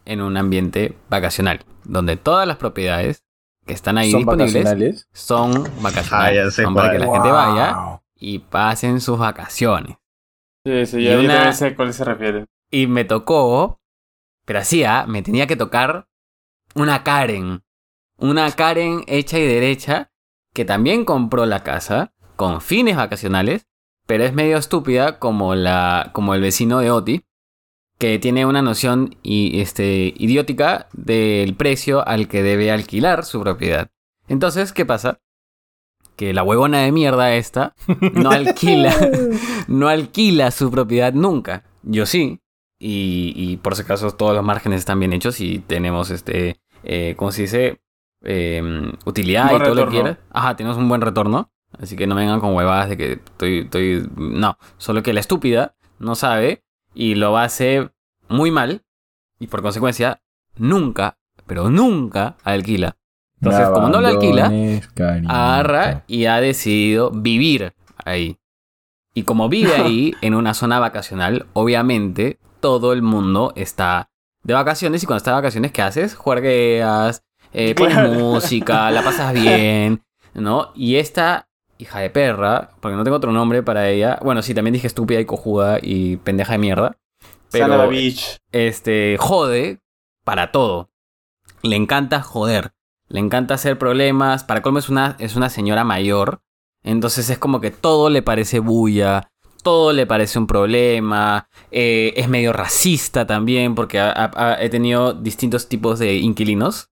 [0.06, 3.24] en un ambiente vacacional, donde todas las propiedades
[3.66, 5.08] que están ahí Son disponibles vacacionales.
[5.12, 5.52] son
[5.84, 6.12] vacacionales.
[6.12, 9.98] Ah, ya sé son para que la gente vaya y pasen sus vacaciones.
[10.66, 12.46] Sí, sí, yo una- también sé a cuál se refiere.
[12.72, 13.82] Y me tocó,
[14.46, 15.06] pero ¿ah?
[15.08, 16.08] me tenía que tocar
[16.76, 17.64] una Karen.
[18.20, 20.12] Una Karen hecha y derecha
[20.54, 23.68] que también compró la casa con fines vacacionales,
[24.08, 27.26] pero es medio estúpida como, la, como el vecino de Oti,
[28.00, 33.92] que tiene una noción y, este, idiótica del precio al que debe alquilar su propiedad.
[34.28, 35.20] Entonces, ¿qué pasa?
[36.16, 37.76] Que la huevona de mierda esta
[38.14, 38.96] no alquila,
[39.68, 41.64] no alquila su propiedad nunca.
[41.84, 42.40] Yo sí.
[42.80, 47.16] Y, y por si acaso todos los márgenes están bien hechos y tenemos este, eh,
[47.18, 47.82] ¿cómo se dice?
[48.24, 50.18] Eh, utilidad y todo lo que quieras.
[50.32, 51.52] Ajá, tenemos un buen retorno.
[51.80, 54.10] Así que no vengan con huevadas de que estoy, estoy...
[54.16, 56.64] No, solo que la estúpida no sabe
[56.94, 57.90] y lo hace
[58.30, 58.84] muy mal
[59.40, 60.22] y por consecuencia
[60.56, 62.98] nunca, pero nunca alquila.
[63.40, 64.52] Entonces, como no lo alquila,
[64.96, 65.30] cariño.
[65.30, 68.40] agarra y ha decidido vivir ahí.
[69.14, 74.10] Y como vive ahí, en una zona vacacional, obviamente todo el mundo está
[74.44, 75.04] de vacaciones.
[75.04, 76.16] Y cuando está de vacaciones, ¿qué haces?
[76.16, 78.14] Juegueas, eh, pones Claro.
[78.14, 80.72] música, la pasas bien, ¿no?
[80.76, 81.48] Y esta
[81.80, 84.20] hija de perra, porque no tengo otro nombre para ella.
[84.24, 86.98] Bueno, sí, también dije estúpida y cojuda y pendeja de mierda.
[87.52, 88.38] Pero, bitch.
[88.52, 89.80] este, jode
[90.24, 90.90] para todo.
[91.62, 92.72] Le encanta joder.
[93.10, 94.44] Le encanta hacer problemas.
[94.44, 96.42] Para colmo es una, es una señora mayor.
[96.84, 99.30] Entonces es como que todo le parece bulla.
[99.64, 101.48] Todo le parece un problema.
[101.72, 106.90] eh, es medio racista también porque ha- ha- ha- he tenido distintos tipos de inquilinos.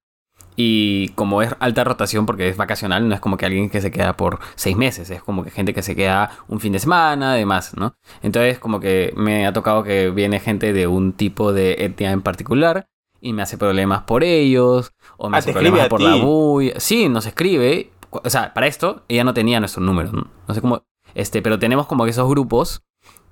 [0.57, 3.91] Y como es alta rotación porque es vacacional, no es como que alguien que se
[3.91, 7.33] queda por seis meses, es como que gente que se queda un fin de semana,
[7.33, 7.95] además, ¿no?
[8.23, 12.21] Entonces como que me ha tocado que viene gente de un tipo de etnia en
[12.21, 12.87] particular
[13.19, 16.79] y me hace problemas por ellos, o me Ah, hace problemas por la bulla.
[16.79, 17.91] Sí, nos escribe.
[18.11, 20.27] O sea, para esto ella no tenía nuestros números, ¿no?
[20.47, 20.83] No sé cómo...
[21.15, 22.83] Este, pero tenemos como que esos grupos,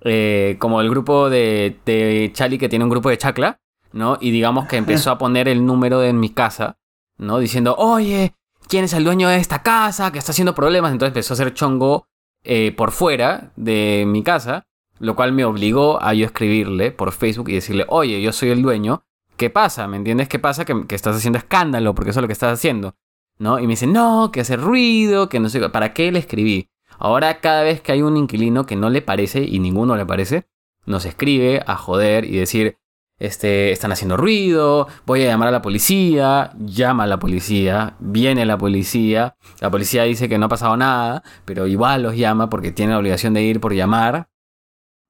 [0.01, 3.59] eh, como el grupo de, de Chali que tiene un grupo de chacla,
[3.93, 4.17] ¿no?
[4.19, 6.77] Y digamos que empezó a poner el número de mi casa,
[7.17, 7.39] ¿no?
[7.39, 8.35] Diciendo, oye,
[8.67, 10.11] ¿quién es el dueño de esta casa?
[10.11, 10.91] Que está haciendo problemas.
[10.91, 12.07] Entonces empezó a hacer chongo
[12.43, 14.67] eh, por fuera de mi casa,
[14.99, 18.61] lo cual me obligó a yo escribirle por Facebook y decirle, oye, yo soy el
[18.61, 19.03] dueño.
[19.37, 19.87] ¿Qué pasa?
[19.87, 20.29] ¿Me entiendes?
[20.29, 20.65] ¿Qué pasa?
[20.65, 22.95] Que, que estás haciendo escándalo, porque eso es lo que estás haciendo.
[23.39, 23.59] ¿No?
[23.59, 25.69] Y me dice, no, que hace ruido, que no sé, qué".
[25.69, 26.69] ¿para qué le escribí?
[26.99, 30.45] Ahora cada vez que hay un inquilino que no le parece, y ninguno le parece,
[30.85, 32.77] nos escribe a joder y decir,
[33.23, 38.45] este, están haciendo ruido, voy a llamar a la policía, llama a la policía, viene
[38.45, 42.73] la policía, la policía dice que no ha pasado nada, pero igual los llama porque
[42.73, 44.27] tiene la obligación de ir por llamar,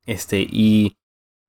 [0.05, 0.95] este, y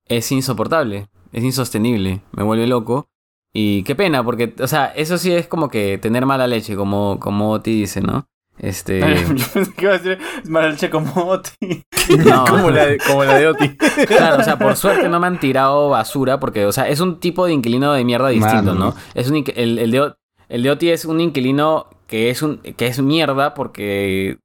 [0.06, 3.08] es insoportable, es insostenible, me vuelve loco.
[3.52, 7.20] Y qué pena, porque, o sea, eso sí es como que tener mala leche, como,
[7.20, 8.26] como te dice, ¿no?
[8.58, 9.00] Este.
[9.34, 11.84] Yo pensé que iba a decir es mala leche como Oti.
[12.24, 12.44] no.
[12.48, 13.76] como, la de, como la de Oti.
[14.06, 17.18] Claro, o sea, por suerte no me han tirado basura porque, o sea, es un
[17.20, 18.74] tipo de inquilino de mierda distinto, Mano.
[18.74, 18.94] ¿no?
[19.14, 20.14] Es un el, el de,
[20.48, 24.38] el de Oti es un inquilino que es un que es mierda porque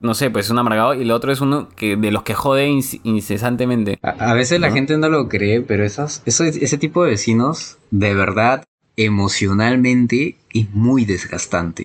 [0.00, 2.34] no sé, pues es un amargado y el otro es uno que de los que
[2.34, 3.98] jode inc- incesantemente.
[4.02, 7.78] A, a veces la gente no lo cree, pero esas, eso, ese tipo de vecinos,
[7.90, 8.64] de verdad,
[8.96, 11.84] emocionalmente, es muy desgastante.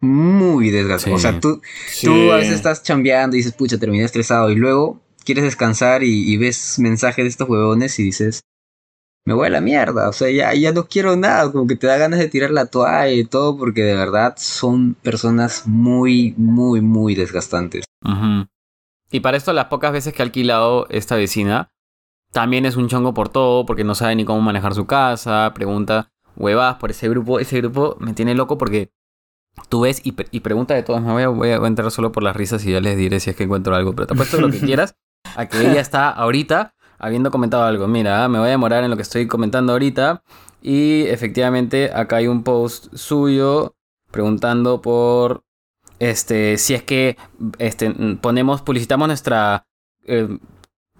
[0.00, 1.16] Muy desgastante.
[1.16, 1.60] O sea, tú,
[2.02, 4.50] tú a veces estás chambeando y dices, pucha, terminé estresado.
[4.50, 8.42] Y luego quieres descansar y, y ves mensajes de estos huevones y dices,
[9.28, 10.08] me voy a la mierda.
[10.08, 11.52] O sea, ya, ya no quiero nada.
[11.52, 14.94] Como que te da ganas de tirar la toalla y todo, porque de verdad son
[14.94, 17.84] personas muy, muy, muy desgastantes.
[19.10, 21.70] Y para esto, las pocas veces que ha alquilado esta vecina,
[22.32, 26.08] también es un chongo por todo, porque no sabe ni cómo manejar su casa, pregunta
[26.36, 27.38] huevas por ese grupo.
[27.38, 28.90] Ese grupo me tiene loco porque
[29.68, 31.02] tú ves y, pre- y pregunta de todas.
[31.02, 33.30] Me voy a, voy a entrar solo por las risas y ya les diré si
[33.30, 33.94] es que encuentro algo.
[33.94, 34.94] Pero te apuesto lo que quieras
[35.36, 37.86] a que ella está ahorita habiendo comentado algo.
[37.88, 40.22] Mira, me voy a demorar en lo que estoy comentando ahorita.
[40.62, 43.76] Y efectivamente, acá hay un post suyo
[44.10, 45.44] preguntando por
[46.00, 47.16] este si es que
[47.58, 47.90] este
[48.20, 49.66] ponemos publicitamos nuestra
[50.06, 50.38] eh,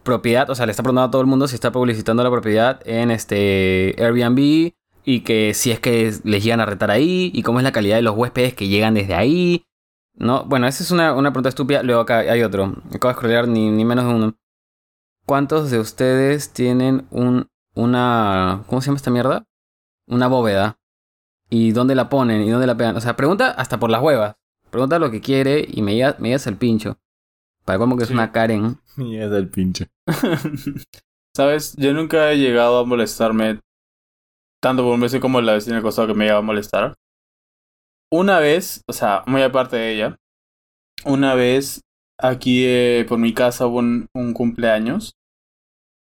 [0.03, 2.81] propiedad, o sea, le está preguntando a todo el mundo si está publicitando la propiedad
[2.87, 4.73] en este Airbnb
[5.11, 7.97] y que si es que les llegan a retar ahí y cómo es la calidad
[7.97, 9.65] de los huéspedes que llegan desde ahí.
[10.13, 11.83] No, bueno, esa es una, una pregunta estúpida.
[11.83, 12.75] Luego acá hay otro.
[12.93, 14.37] Acabo de scrollear ni, ni menos de uno.
[15.25, 19.47] ¿Cuántos de ustedes tienen un una ¿cómo se llama esta mierda?
[20.07, 20.79] Una bóveda.
[21.49, 22.43] ¿Y dónde la ponen?
[22.43, 22.97] ¿Y dónde la pegan?
[22.97, 24.37] O sea, pregunta hasta por las huevas.
[24.69, 26.99] Pregunta lo que quiere y me digas me digas el pincho.
[27.65, 28.79] Para como que es una Karen.
[28.97, 29.89] Mierda del pinche.
[31.35, 33.61] Sabes, yo nunca he llegado a molestarme
[34.63, 36.95] tanto por un vecino como la vecina costado que me llegaba a molestar.
[38.13, 40.17] Una vez, o sea, muy aparte de ella,
[41.05, 41.83] una vez
[42.19, 45.13] aquí eh, por mi casa hubo un, un cumpleaños.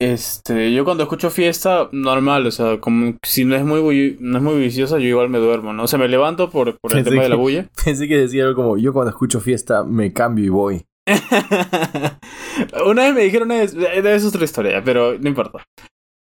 [0.02, 4.44] Este, yo cuando escucho fiesta, normal, o sea, como si no es muy no es
[4.44, 5.84] muy viciosa, yo igual me duermo, ¿no?
[5.84, 7.70] O sea, me levanto por, por el Pensé tema de la que- bulla.
[7.86, 10.86] Pensé que decía algo como, yo cuando escucho fiesta me cambio y voy.
[12.86, 15.64] una vez me dijeron, una vez, es otra historia, pero no importa.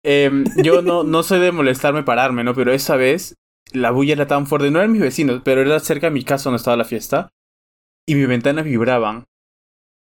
[0.04, 2.54] Em, yo no, no soy de molestarme pararme, ¿no?
[2.56, 3.36] Pero esa vez
[3.72, 6.45] la bulla era tan fuerte, no eran mis vecinos, pero era cerca de mi casa
[6.45, 7.30] donde estaba la fiesta.
[8.08, 9.26] Y mis ventanas vibraban.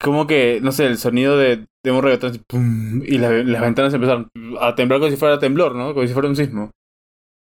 [0.01, 3.93] Como que, no sé, el sonido de, de un reggaetón, pum, y la- las ventanas
[3.93, 4.31] empezaron
[4.61, 5.93] a temblar como si fuera temblor, ¿no?
[5.93, 6.71] Como si fuera un sismo.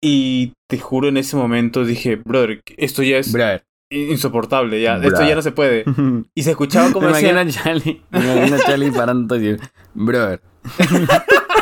[0.01, 3.63] Y te juro, en ese momento dije, brother, esto ya es Brother.
[3.91, 5.83] insoportable, ya, esto ya no se puede.
[6.33, 8.01] Y se escuchaba como me decía, imagino a Charlie.
[8.11, 9.57] Me imagino a Charlie parando y
[9.93, 10.41] brother.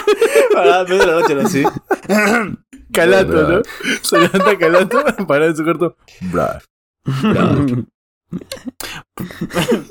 [0.57, 1.41] Para medio de la noche, ¿no?
[1.41, 1.63] Así.
[2.93, 3.61] Calato, ¿no?
[4.01, 5.95] Se levanta Calato, para en su cuarto.
[6.21, 6.59] Bruh.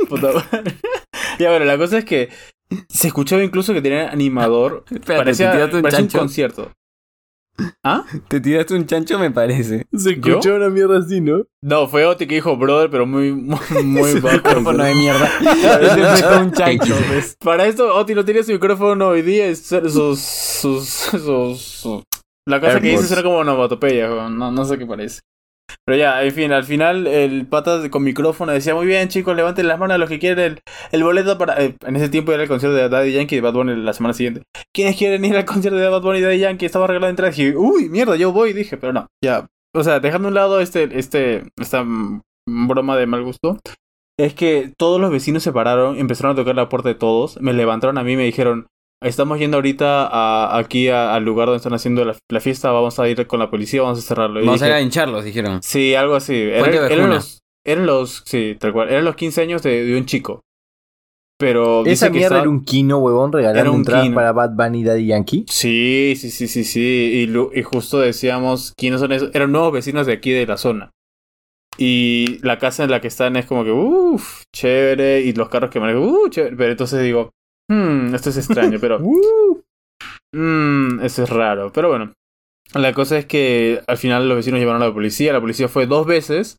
[0.09, 0.77] Puta madre.
[1.39, 2.29] ya, bueno, la cosa es que
[2.89, 4.85] se escuchaba incluso que tenían animador.
[4.91, 6.73] Espérate, parecía te parecía un concierto.
[7.83, 8.05] ¿Ah?
[8.29, 9.87] Te tiraste un chancho, me parece.
[9.97, 11.45] Se escuchó una mierda así, ¿no?
[11.63, 14.37] No, fue Oti que dijo brother, pero muy, muy, muy bajo.
[14.37, 15.27] Micrófono de mierda.
[16.29, 16.95] Fue un chancho.
[17.09, 17.37] pues.
[17.43, 19.47] Para esto, Oti no tiene su micrófono hoy día.
[19.47, 22.03] es- Sus, sus, sus, sus-
[22.47, 23.09] La cosa que dice AirPods.
[23.09, 25.21] suena como onomatopeya, no, no sé qué parece.
[25.85, 29.69] Pero ya, en fin, al final el pata con micrófono decía, muy bien chicos, levanten
[29.69, 30.61] las manos los que quieren
[30.93, 31.63] el, boleto para...
[31.63, 34.15] eh, en ese tiempo era el concierto de Daddy Yankee de Bad Bunny la semana
[34.15, 34.43] siguiente.
[34.73, 36.67] ¿Quiénes quieren ir al concierto de Bad Bunny y Daddy Yankee?
[36.67, 37.33] Estaba regalado entrada.
[37.37, 39.47] Y uy, mierda, yo voy, dije, pero no, ya.
[39.75, 41.85] O sea, dejando a un lado este, este, esta
[42.49, 43.59] broma de mal gusto,
[44.19, 47.53] es que todos los vecinos se pararon, empezaron a tocar la puerta de todos, me
[47.53, 48.67] levantaron a mí y me dijeron,
[49.03, 52.99] estamos yendo ahorita a, aquí a- al lugar donde están haciendo la, la fiesta, vamos
[52.99, 54.41] a ir con la policía, vamos a cerrarlo.
[54.41, 55.63] Y Vamos a dije, ir a hincharlos, dijeron.
[55.63, 56.35] Sí, algo así.
[56.35, 60.07] Era- eran, los, eran los, sí, tal cual, eran los 15 años de, de un
[60.07, 60.41] chico.
[61.39, 64.15] Pero dice Esa que mierda estaba- era un kino, huevón, regalando Era un entradas kino.
[64.15, 65.45] para Bad Bunny y Daddy Yankee.
[65.49, 67.29] Sí, sí, sí, sí, sí.
[67.55, 69.35] Y, justo decíamos, ¿quiénes son esos?
[69.35, 70.93] Eran nuevos vecinos de aquí de la zona.
[71.77, 75.21] Y la casa en la que están es como que, uff, chévere.
[75.21, 76.57] Y los carros que manejan, uff, chévere.
[76.57, 77.29] Pero entonces digo,
[77.71, 78.99] hmm, esto es extraño, pero,
[80.37, 81.73] Uh, mmm, eso es raro.
[81.73, 82.13] Pero bueno,
[82.75, 85.33] la cosa es que al final los vecinos llevaron a la policía.
[85.33, 86.59] La policía fue dos veces.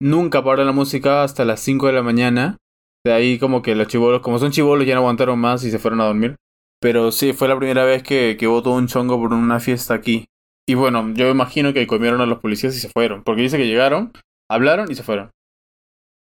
[0.00, 2.58] Nunca pararon la música hasta las 5 de la mañana.
[3.04, 5.78] De ahí como que los chivolos, como son chivolos, ya no aguantaron más y se
[5.78, 6.36] fueron a dormir.
[6.80, 9.94] Pero sí, fue la primera vez que, que hubo todo un chongo por una fiesta
[9.94, 10.26] aquí.
[10.68, 13.22] Y bueno, yo imagino que comieron a los policías y se fueron.
[13.22, 14.12] Porque dice que llegaron,
[14.50, 15.30] hablaron y se fueron.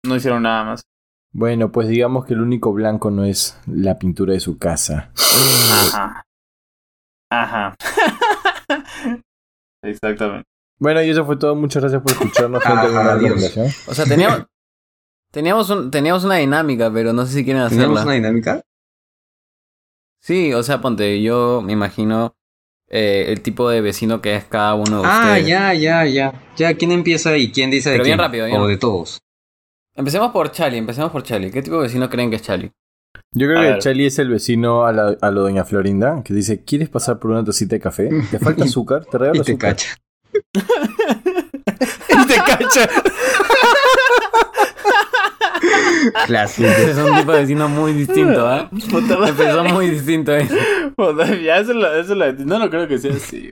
[0.04, 0.82] No hicieron nada más.
[1.39, 5.11] Bueno, pues digamos que el único blanco no es la pintura de su casa.
[5.93, 6.22] Ajá.
[7.30, 7.74] Ajá.
[9.82, 10.49] Exactamente.
[10.78, 11.55] Bueno, y eso fue todo.
[11.55, 12.62] Muchas gracias por escucharnos.
[12.62, 13.61] gente.
[13.61, 13.70] Ah.
[13.87, 14.45] O sea, teníamos,
[15.30, 18.03] teníamos, un- teníamos una dinámica, pero no sé si quieren ¿Tenemos hacerla.
[18.05, 18.62] una dinámica?
[20.22, 22.34] Sí, o sea, ponte, yo me imagino
[22.89, 25.47] eh, el tipo de vecino que es cada uno de Ah, ustedes.
[25.49, 26.43] ya, ya, ya.
[26.57, 28.26] Ya, ¿quién empieza y quién dice de Pero bien quién?
[28.26, 29.20] rápido, bien O de todos.
[29.97, 31.51] Empecemos por Charlie, empecemos por Charlie.
[31.51, 32.70] ¿Qué tipo de vecino creen que es Charlie?
[33.32, 33.78] Yo creo A que ver.
[33.78, 37.30] Charlie es el vecino a, la, a lo Doña Florinda, que dice, ¿quieres pasar por
[37.30, 38.11] una tacita de café?
[38.30, 39.05] ¿Te falta azúcar?
[39.07, 39.97] ¿Te regalo Y te cacha.
[40.32, 42.88] y te cacha.
[46.26, 46.68] Clásico.
[46.68, 48.70] Es un tipo de vecino muy distinto, ¿ah?
[48.90, 49.30] Puta madre.
[49.30, 50.49] Empezó muy distinto, ¿eh?
[50.97, 53.51] Puta, ya, eso la- No, no creo que sea así.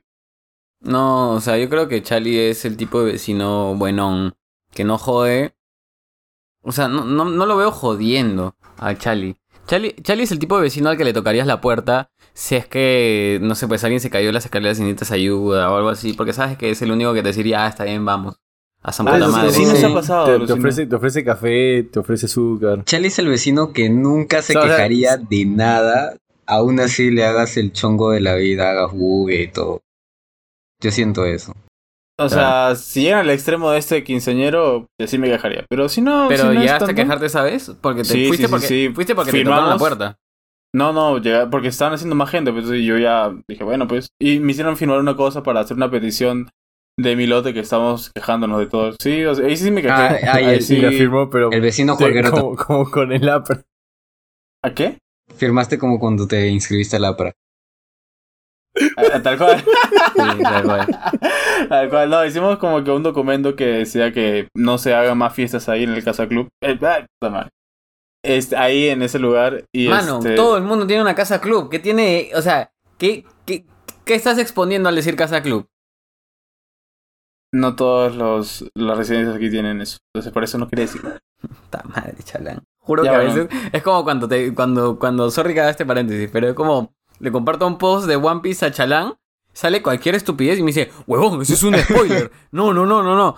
[0.80, 4.34] No, o sea, yo creo que Charlie es el tipo de vecino buenón,
[4.72, 5.53] que no jode.
[6.64, 9.36] O sea, no, no, no lo veo jodiendo a Charlie.
[9.66, 9.94] Charlie.
[10.02, 13.38] Charlie es el tipo de vecino al que le tocarías la puerta si es que,
[13.42, 16.12] no sé, pues alguien se cayó en las escaleras y necesitas ayuda o algo así,
[16.14, 18.36] porque sabes que es el único que te diría, ah, está bien, vamos.
[18.82, 19.50] A San Ah, madre.
[19.50, 22.84] sí, nos ha pasado, Te, ofrece, te ofrece café, te ofrece azúcar.
[22.84, 26.16] Charlie es el vecino que nunca se O sea, quejaría de nada.
[26.46, 29.80] Aún así le hagas el chongo de la vida, hagas bugue y todo.
[30.80, 31.54] Yo siento eso.
[32.18, 35.64] O sea, si llegan al extremo de este quinceañero, pues sí me quejaría.
[35.68, 36.26] Pero si no.
[36.28, 38.66] Pero si no llegaste a quejarte esa vez porque te Sí, fuiste sí, sí, porque
[38.66, 38.90] sí.
[38.94, 40.16] fuiste porque te tocaron la puerta.
[40.74, 42.52] No, no, llega- porque estaban haciendo más gente.
[42.52, 44.08] Pues y yo ya dije, bueno, pues.
[44.20, 46.50] Y me hicieron firmar una cosa para hacer una petición
[46.96, 48.92] de mi lote que estamos quejándonos de todo.
[49.00, 49.92] Sí, o sea, ahí sí me quejé.
[49.94, 53.28] Ah, ah, Ahí el- Sí, la firmó, pero El vecino Jorgero como, como con el
[53.28, 53.64] APR.
[54.62, 54.98] ¿A qué?
[55.36, 57.32] firmaste como cuando te inscribiste a la APRA.
[58.96, 59.64] A tal cual.
[60.14, 60.86] Sí, tal cual.
[61.68, 65.34] Tal cual, no, hicimos como que un documento que decía que no se hagan más
[65.34, 66.48] fiestas ahí en el Casa Club.
[66.62, 67.48] Eh, ah.
[68.24, 69.64] Este, ahí en ese lugar.
[69.72, 71.68] Y Mano, este, todo el mundo tiene una casa club.
[71.70, 72.30] ¿Qué tiene?
[72.34, 73.66] O sea, ¿qué, qué,
[74.04, 75.66] qué estás exponiendo al decir casa club?
[77.52, 79.98] No todos los las residencias aquí tienen eso.
[80.12, 81.02] Entonces por eso no quería decir.
[81.40, 82.62] Puta madre, chalán.
[82.80, 86.28] Juro Ya, que a veces es como cuando te, cuando, cuando, sorry haga este paréntesis,
[86.32, 89.14] pero es como le comparto un post de One Piece a Chalán,
[89.52, 92.30] sale cualquier estupidez y me dice, huevón, ese es un spoiler.
[92.52, 93.36] no, no, no, no, no.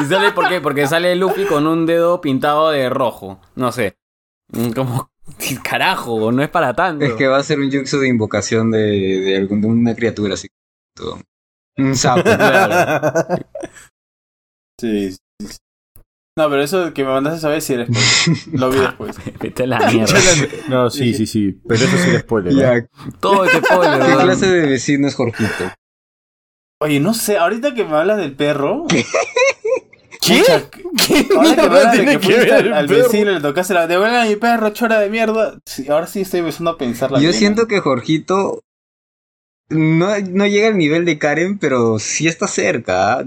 [0.00, 0.60] Y sale, ¿por qué?
[0.60, 3.40] Porque sale Luffy con un dedo pintado de rojo.
[3.56, 3.96] No sé.
[4.52, 5.10] Mm, Como,
[5.64, 7.04] carajo, no es para tanto.
[7.04, 10.34] Es que va a ser un jutsu de invocación de, de, algún- de una criatura
[10.34, 10.48] así.
[10.94, 11.18] Todo.
[11.78, 12.22] Un sapo.
[12.24, 13.36] Claro.
[14.78, 15.16] Sí.
[16.38, 17.88] No, pero eso que me mandaste a saber si eres
[18.52, 19.16] Lo vi después.
[19.40, 20.14] Vete a la mierda.
[20.68, 21.58] No, sí, sí, sí.
[21.66, 22.52] Pero eso sí es spoiler.
[22.52, 22.60] ¿no?
[22.60, 22.86] Ya,
[23.20, 25.72] Todo ese spoiler, ¿Qué clase de vecino es Jorgito?
[26.82, 28.84] Oye, no sé, ahorita que me hablas del perro.
[28.88, 29.06] ¿Qué?
[30.20, 32.86] Pucha, ¿Qué Ahora que me mierda hablas de tiene que que fuiste ver al, al
[32.86, 33.02] perro?
[33.04, 33.86] vecino le tocaste la.
[33.86, 35.58] Devuelvan a mi perro, chora de mierda.
[35.64, 37.38] Sí, ahora sí estoy empezando a pensar la Yo pena.
[37.38, 38.60] siento que Jorgito
[39.70, 43.24] no, no llega al nivel de Karen, pero sí está cerca.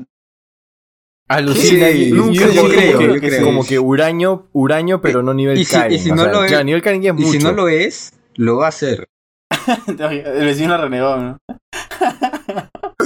[1.30, 1.88] Alucina.
[1.90, 3.46] Sí, y- nunca yo como creo, que- yo creo.
[3.46, 5.94] Como que huraño, huraño, pero no nivel Y si- Karen.
[5.94, 7.40] y si o no sea, lo es- claro, nivel Karen ya es Y mucho.
[7.40, 9.08] si no lo es, lo va a hacer.
[9.88, 11.38] El vecino renegó, ¿no?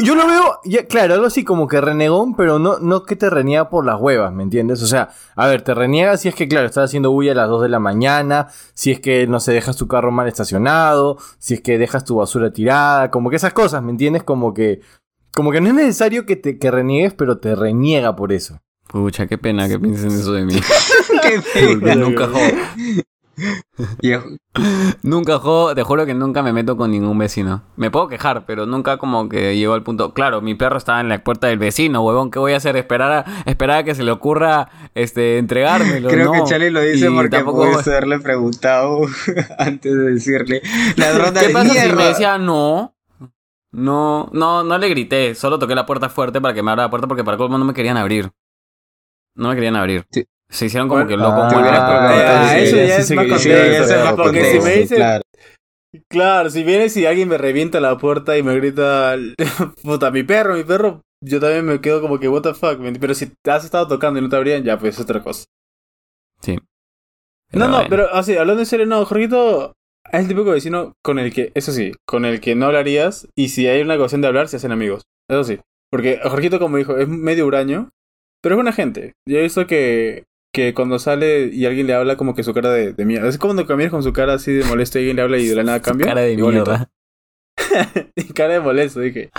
[0.01, 3.29] yo lo veo, ya, claro, algo así como que renegón, pero no, no que te
[3.29, 4.81] reniega por las huevas, ¿me entiendes?
[4.81, 7.47] O sea, a ver, te reniega si es que, claro, estás haciendo bulla a las
[7.49, 11.53] 2 de la mañana, si es que, no sé, dejas tu carro mal estacionado, si
[11.55, 14.23] es que dejas tu basura tirada, como que esas cosas, ¿me entiendes?
[14.23, 14.81] Como que,
[15.33, 18.59] como que no es necesario que te que reniegues, pero te reniega por eso.
[18.87, 20.55] Pucha, qué pena que piensen eso de mí.
[21.23, 21.41] Qué
[21.79, 21.95] pena.
[21.95, 22.41] nunca jodo.
[25.01, 27.63] Nunca jodo, te juro que nunca me meto con ningún vecino.
[27.75, 30.13] Me puedo quejar, pero nunca como que llego al punto.
[30.13, 32.29] Claro, mi perro estaba en la puerta del vecino, huevón.
[32.29, 32.75] ¿Qué voy a hacer?
[32.77, 36.09] Esperar a, esperar a que se le ocurra este, entregármelo.
[36.09, 36.43] Creo que.
[36.43, 38.99] Charlie lo dice Y porque tampoco- puede haberle preguntado
[39.57, 40.61] antes de decirle
[40.95, 42.93] ladrón ¿Qué de pasa si me decía no?
[43.73, 45.35] No, no, no le grité.
[45.35, 47.65] Solo toqué la puerta fuerte para que me abra la puerta porque para colmo no
[47.65, 48.29] me querían abrir.
[49.35, 50.05] No me querían abrir.
[50.11, 50.25] Sí.
[50.49, 51.51] Se hicieron como que locos.
[51.51, 55.23] ah, Ah, eso ya sí es se más contexto, Porque si me dice, claro.
[56.07, 59.15] claro, si viene si alguien me revienta la puerta y me grita,
[59.83, 62.93] puta, mi perro, mi perro, yo también me quedo como que, what the fuck, ¿me-
[62.99, 65.45] pero si te has estado tocando y no te abrían, ya, pues es otra cosa.
[66.41, 66.59] Sí.
[67.51, 67.89] No, no, bueno.
[67.89, 69.73] pero así, hablando en serio, no, Jorgito
[70.11, 73.49] es el típico vecino con el que, eso sí, con el que no hablarías y
[73.49, 75.03] si hay una ocasión de hablar, se hacen amigos.
[75.29, 75.59] Eso sí.
[75.91, 77.89] Porque Jorgito, como dijo, es medio huraño,
[78.41, 79.13] pero es buena gente.
[79.27, 82.71] Yo he visto que, que cuando sale y alguien le habla, como que su cara
[82.71, 83.27] de, de mierda.
[83.29, 85.47] Es como cuando caminas con su cara así de molesto y alguien le habla y
[85.47, 86.07] de la nada cambia.
[86.07, 86.89] Cara de mierda.
[88.35, 89.29] cara de molesto, dije.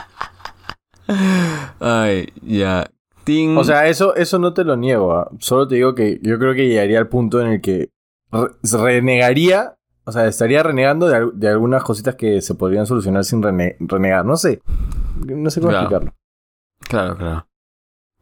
[1.81, 2.91] Ay, ya.
[3.25, 3.57] Ting.
[3.57, 5.13] O sea, eso, eso no te lo niego.
[5.15, 5.31] ¿ah?
[5.39, 7.91] Solo te digo que yo creo que llegaría al punto en el que
[8.31, 13.43] re- renegaría, o sea, estaría renegando de, de algunas cositas que se podrían solucionar sin
[13.43, 14.25] rene- renegar.
[14.25, 14.61] No sé.
[15.27, 15.85] No sé cómo Claro.
[15.87, 16.15] explicarlo.
[16.89, 17.47] Claro, claro.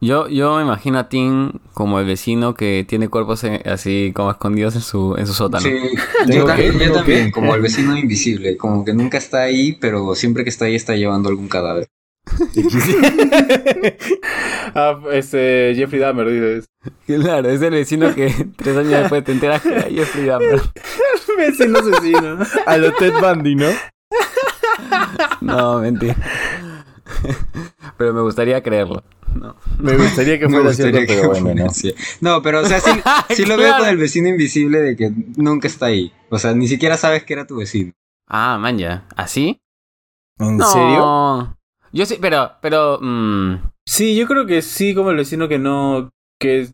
[0.00, 4.30] Yo, yo me imagino a Tim como el vecino que tiene cuerpos en- así como
[4.32, 5.62] escondidos en su, en su sótano.
[5.62, 5.76] Sí,
[6.26, 6.46] ¿Tengo
[6.80, 10.64] yo, también, como el vecino invisible, como que nunca está ahí, pero siempre que está
[10.64, 11.86] ahí está llevando algún cadáver.
[14.74, 16.66] ah, este, Jeffrey Dahmer, dices.
[17.06, 20.38] Claro, es el vecino que tres años después te enteras que es Frida.
[20.38, 20.60] Dahmer.
[21.36, 22.38] Vecino asesino.
[22.66, 23.68] A lo Ted Bundy, ¿no?
[25.40, 26.14] No, mentira.
[27.96, 29.02] Pero me gustaría creerlo.
[29.34, 29.56] No.
[29.78, 31.70] Me gustaría que fuera cierto, pero bueno, ¿no?
[31.70, 31.94] así.
[32.20, 32.90] No, pero o sea, sí,
[33.30, 36.12] sí lo veo con el vecino invisible de que nunca está ahí.
[36.28, 37.92] O sea, ni siquiera sabes que era tu vecino.
[38.28, 39.06] Ah, man, ya.
[39.16, 39.62] ¿Así?
[40.38, 40.70] ¿En no.
[40.70, 41.56] serio?
[41.92, 46.10] Yo sí, pero, pero, mm, Sí, yo creo que sí, como el vecino que no.
[46.40, 46.68] que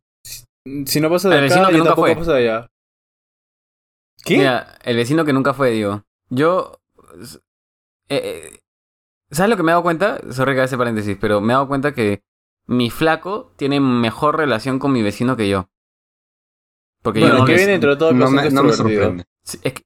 [0.87, 2.15] si no pasa de El acá, vecino que nunca fue.
[2.17, 2.67] pasa de allá.
[4.25, 4.37] ¿Qué?
[4.39, 6.05] Mira, el vecino que nunca fue, digo.
[6.29, 6.81] Yo.
[8.09, 8.21] eh,
[8.53, 8.59] eh,
[9.31, 10.21] ¿Sabes lo que me he dado cuenta?
[10.33, 12.23] Sorry que haga ese paréntesis, pero me he dado cuenta que
[12.67, 15.69] mi flaco tiene mejor relación con mi vecino que yo.
[17.03, 19.01] Porque Bueno, yo no que les- viene dentro de todo No me, no me extrovertido.
[19.03, 19.25] sorprende.
[19.45, 19.83] Sí, es que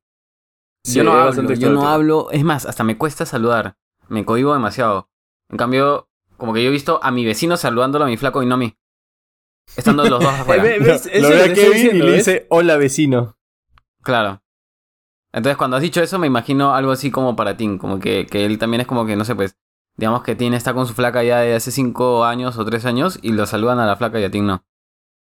[0.84, 2.30] Sí, yo no hablo, yo no hablo.
[2.32, 3.76] Es más, hasta me cuesta saludar.
[4.08, 5.08] Me cohibo demasiado.
[5.53, 8.46] En cambio, como que yo he visto a mi vecino saludándolo a mi flaco y
[8.46, 8.74] no a mí.
[9.76, 10.66] Estando los dos afuera.
[10.66, 13.36] Eh, a Kevin y le dice, hola vecino.
[14.03, 14.42] Claro.
[15.32, 17.78] Entonces, cuando has dicho eso, me imagino algo así como para Tim.
[17.78, 19.57] Como que, que él también es como que, no sé, pues.
[19.96, 23.18] Digamos que Tim está con su flaca ya de hace cinco años o tres años
[23.20, 24.64] y lo saludan a la flaca y a Tim no.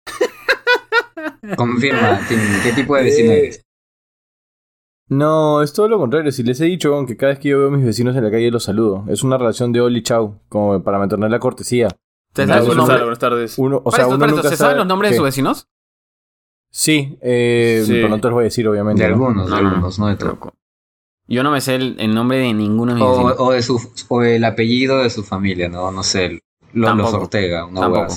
[1.55, 3.66] Confirma, Tim, ¿qué tipo de vecino Eh, eres?
[5.09, 6.31] No, es todo lo contrario.
[6.31, 8.31] Si les he dicho que cada vez que yo veo a mis vecinos en la
[8.31, 9.05] calle los saludo.
[9.07, 11.87] Es una relación de Oli Chau, como para mantener la cortesía.
[12.33, 12.97] ¿Te sabes su bueno, nombre?
[12.99, 13.57] Buenas tardes.
[13.57, 15.25] Uno, o sea, esto, uno por esto, nunca ¿Se saben sabe- los nombres de sus
[15.25, 15.67] vecinos?
[16.69, 17.93] Sí, eh, Sí.
[17.93, 19.01] pero no te los voy a decir, obviamente.
[19.01, 19.15] De ¿no?
[19.15, 19.69] algunos, de No, no.
[19.69, 20.33] algunos, no de todos.
[20.33, 20.53] Loco.
[21.29, 23.35] Yo no me sé el, el nombre de ninguno de mis O, vecinos.
[23.39, 26.39] o de su, o el apellido de su familia, no, no sé.
[26.73, 27.13] Los.
[27.13, 28.15] Ortega, una Tampoco.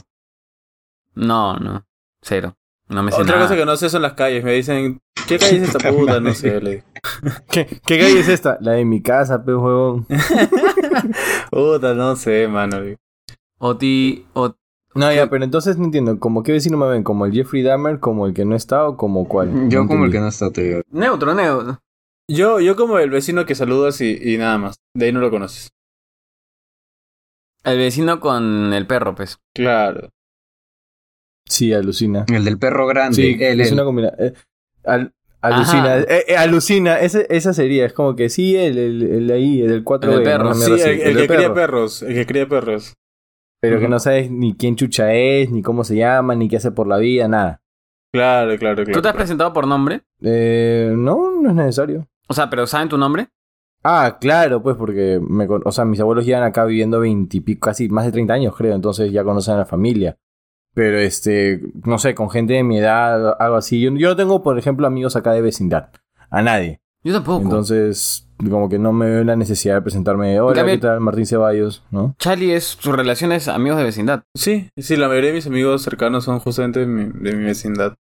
[1.14, 1.86] No, no.
[2.20, 2.56] Cero.
[2.90, 3.46] No me sé Otra nada.
[3.46, 4.44] cosa que no sé son las calles.
[4.44, 6.20] Me dicen, ¿qué calle es esta puta?
[6.20, 6.60] No sé.
[6.60, 6.84] Le...
[7.50, 8.58] ¿Qué, ¿Qué calle es esta?
[8.60, 10.06] La de mi casa, pe huevón.
[11.50, 12.80] Puta, no sé, mano.
[12.80, 12.96] le-
[13.58, 14.26] O ti...
[14.34, 14.54] O...
[14.94, 16.18] No, ya, pero entonces no entiendo.
[16.18, 17.04] ¿Como qué vecino me ven?
[17.04, 18.00] ¿Como el Jeffrey Dahmer?
[18.00, 19.68] ¿Como el que no está o como cuál?
[19.68, 20.80] Yo No como el que no está, te digo.
[20.90, 21.78] Neutro, neutro.
[22.28, 24.76] Yo, yo como el vecino que saludas y, y nada más.
[24.96, 25.70] De ahí no lo conoces.
[27.62, 29.38] El vecino con el perro, pues.
[29.54, 30.08] Claro.
[31.50, 32.24] Sí, alucina.
[32.32, 33.16] El del perro grande.
[33.16, 34.34] Sí, es una combinación.
[35.42, 35.94] alucina.
[35.94, 36.00] Ajá.
[36.00, 37.00] Eh, eh, alucina.
[37.00, 37.84] Ese- esa sería.
[37.86, 40.54] Es como que sí, el, el, el ahí, el del 4 El perro.
[40.54, 42.02] Sí, el, el que cría perros.
[42.02, 42.94] El que cría perros.
[43.60, 46.70] Pero que no sabes ni quién chucha es, ni cómo se llama, ni qué hace
[46.70, 47.60] por la vida, nada.
[48.12, 48.92] Claro, claro, claro.
[48.92, 50.00] ¿Tú te has presentado por nombre?
[50.22, 52.08] Eh, no, no es necesario.
[52.28, 53.28] O sea, pero ¿saben tu nombre?
[53.84, 57.88] Ah, claro, pues porque me, con- o sea, mis abuelos llevan acá viviendo veintipico, casi
[57.88, 60.16] más de 30 años, creo, entonces ya conocen a la familia.
[60.74, 63.80] Pero este, no sé, con gente de mi edad, algo así.
[63.80, 65.90] Yo, yo no tengo, por ejemplo, amigos acá de vecindad.
[66.30, 66.80] A nadie.
[67.02, 67.42] Yo tampoco.
[67.42, 70.38] Entonces, como que no me veo la necesidad de presentarme.
[70.40, 71.00] Hola, cambio- ¿qué tal?
[71.00, 72.14] Martín Ceballos, ¿no?
[72.18, 74.22] Charlie es sus relaciones amigos de vecindad.
[74.34, 77.94] Sí, sí, la mayoría de mis amigos cercanos son justamente de mi, de mi vecindad.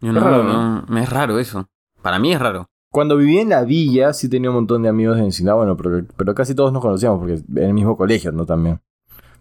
[0.00, 1.68] Yo Es no, raro, no, me es raro eso.
[2.02, 2.66] Para mí es raro.
[2.90, 6.04] Cuando viví en la villa, sí tenía un montón de amigos de vecindad, bueno, pero,
[6.16, 8.46] pero casi todos nos conocíamos, porque en el mismo colegio, ¿no?
[8.46, 8.80] También.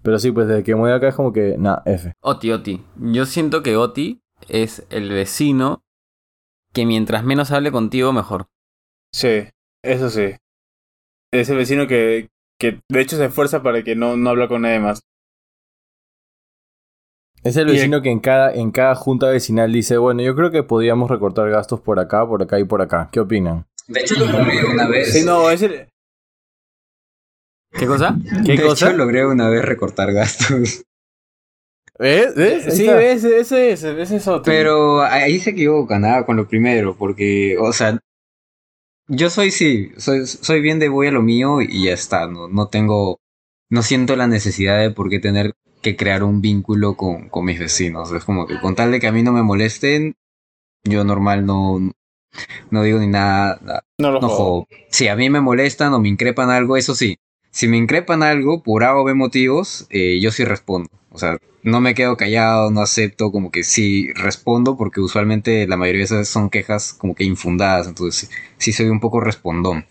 [0.08, 2.14] Pero sí, pues desde que me voy acá es como que, nada, F.
[2.22, 2.82] Oti, Oti.
[2.96, 5.84] Yo siento que Oti es el vecino
[6.72, 8.48] que mientras menos hable contigo, mejor.
[9.12, 9.50] Sí,
[9.84, 10.38] eso sí.
[11.34, 14.62] Es el vecino que, que de hecho se esfuerza para que no, no habla con
[14.62, 15.02] nadie más.
[17.44, 20.64] Es el vecino que en cada, en cada junta vecinal dice, bueno, yo creo que
[20.64, 23.10] podríamos recortar gastos por acá, por acá y por acá.
[23.12, 23.66] ¿Qué opinan?
[23.90, 25.12] De hecho, lo logré una vez.
[25.12, 25.90] Sí, no, es el...
[27.78, 28.18] ¿Qué cosa?
[28.46, 28.88] ¿Qué de cosa?
[28.88, 30.84] hecho, logré una vez recortar gastos.
[32.00, 32.36] ¿Ves?
[32.36, 32.76] ¿Ves?
[32.76, 33.02] Sí, está.
[33.04, 34.44] ese, ese, ese, es otro.
[34.44, 38.00] Pero ahí se equivoca, nada, con lo primero, porque, o sea,
[39.08, 42.48] yo soy, sí, soy, soy bien de voy a lo mío y ya está, no,
[42.48, 43.20] no tengo,
[43.70, 47.60] no siento la necesidad de por qué tener que crear un vínculo con, con mis
[47.60, 48.12] vecinos.
[48.12, 50.16] Es como que con tal de que a mí no me molesten,
[50.84, 51.80] yo normal no,
[52.70, 53.60] no digo ni nada,
[53.98, 54.38] no lo no jodo.
[54.38, 54.68] jodo.
[54.90, 57.18] Si a mí me molestan o me increpan algo, eso sí.
[57.58, 60.92] Si me increpan algo por A o B motivos, eh, yo sí respondo.
[61.10, 65.76] O sea, no me quedo callado, no acepto, como que sí respondo, porque usualmente la
[65.76, 69.88] mayoría de veces son quejas como que infundadas, entonces sí, sí soy un poco respondón.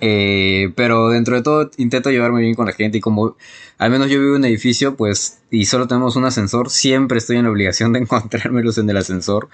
[0.00, 3.36] Eh, pero dentro de todo intento llevarme bien con la gente y como
[3.78, 7.38] al menos yo vivo en un edificio, pues, y solo tenemos un ascensor, siempre estoy
[7.38, 9.48] en la obligación de encontrármelos en el ascensor.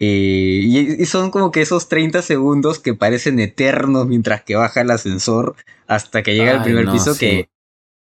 [0.00, 4.82] Eh, y, y son como que esos 30 segundos que parecen eternos mientras que baja
[4.82, 5.56] el ascensor
[5.88, 7.20] hasta que llega al Ay, primer no, piso sí.
[7.20, 7.50] que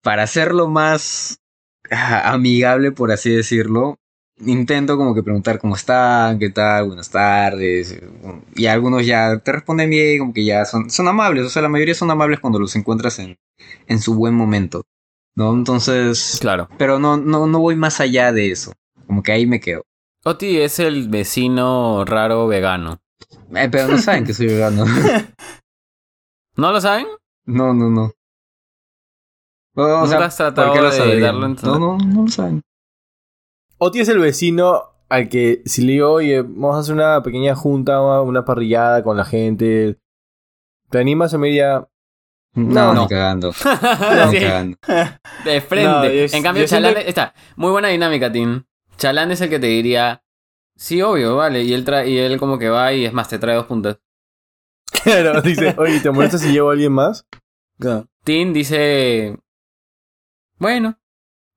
[0.02, 1.40] para hacerlo más
[1.92, 4.00] ah, amigable, por así decirlo,
[4.38, 8.00] intento como que preguntar cómo están, qué tal, buenas tardes.
[8.56, 11.46] Y algunos ya te responden bien, como que ya son, son amables.
[11.46, 13.38] O sea, la mayoría son amables cuando los encuentras en,
[13.88, 14.84] en su buen momento.
[15.36, 15.54] ¿No?
[15.54, 16.38] Entonces...
[16.40, 16.70] Claro.
[16.78, 18.74] Pero no, no, no voy más allá de eso.
[19.08, 19.84] Como que ahí me quedo.
[20.26, 23.00] Oti es el vecino raro vegano.
[23.54, 24.86] Eh, pero no saben que soy vegano.
[26.58, 27.06] ¿No lo saben?
[27.46, 28.12] No, no, no.
[29.76, 31.50] O, o ¿Nunca sea, has tratado ¿por qué lo de darlo a?
[31.50, 32.62] No, no, no lo saben.
[33.78, 37.56] Oti es el vecino al que si le digo, oye, vamos a hacer una pequeña
[37.56, 40.00] junta, una, una parrillada con la gente.
[40.90, 41.34] ¿Te animas?
[41.34, 41.88] Y me diría,
[42.56, 43.02] No, No.
[43.04, 43.52] ni cagando.
[44.32, 44.78] Sí, cagando.
[45.44, 45.88] de frente.
[45.88, 47.34] No, yo- en cambio, Chalán está.
[47.58, 48.64] Muy buena dinámica, Tim.
[48.98, 50.24] Chalán es el que te diría.
[50.76, 51.64] Sí, obvio, vale.
[51.64, 54.00] Y él, tra- y él como que va y es más, te trae dos puntas.
[55.04, 57.26] claro, dice, oye, ¿te molesta si llevo a alguien más?
[58.24, 59.38] Tim dice.
[60.58, 60.98] Bueno.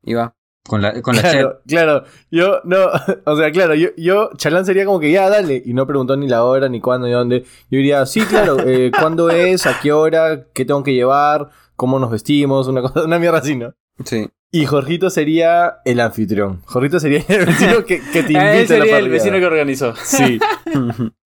[0.03, 0.35] Y va.
[0.67, 1.23] Con la, con la
[1.67, 2.77] claro, yo no,
[3.25, 6.29] o sea, claro, yo, yo, Chalán sería como que ya, dale, y no preguntó ni
[6.29, 7.45] la hora, ni cuándo, ni dónde.
[7.71, 9.67] Yo diría, sí, claro, eh, ¿cuándo es?
[9.67, 10.45] ¿A qué hora?
[10.53, 11.49] ¿Qué tengo que llevar?
[11.75, 12.69] ¿Cómo nos vestimos?
[12.69, 13.73] Una cosa, una mierda así, ¿no?
[14.05, 14.29] Sí.
[14.51, 16.63] Y Jorgito sería el anfitrión.
[16.65, 19.09] Jorgito sería el vecino que, que te invita a él la sería el parrillada.
[19.09, 19.95] vecino que organizó.
[19.97, 20.39] Sí.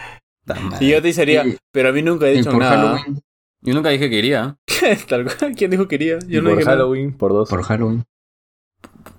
[0.80, 2.98] Y yo te diría, Y- pero a mí nunca he dicho por nada.
[2.98, 3.20] Halloween.
[3.60, 4.56] Yo nunca dije que iría.
[5.08, 5.54] Tal cual.
[5.56, 6.18] ¿Quién dijo que quería?
[6.28, 6.78] Y no por dije nada.
[6.78, 7.48] Halloween, por dos.
[7.48, 8.04] Por Halloween.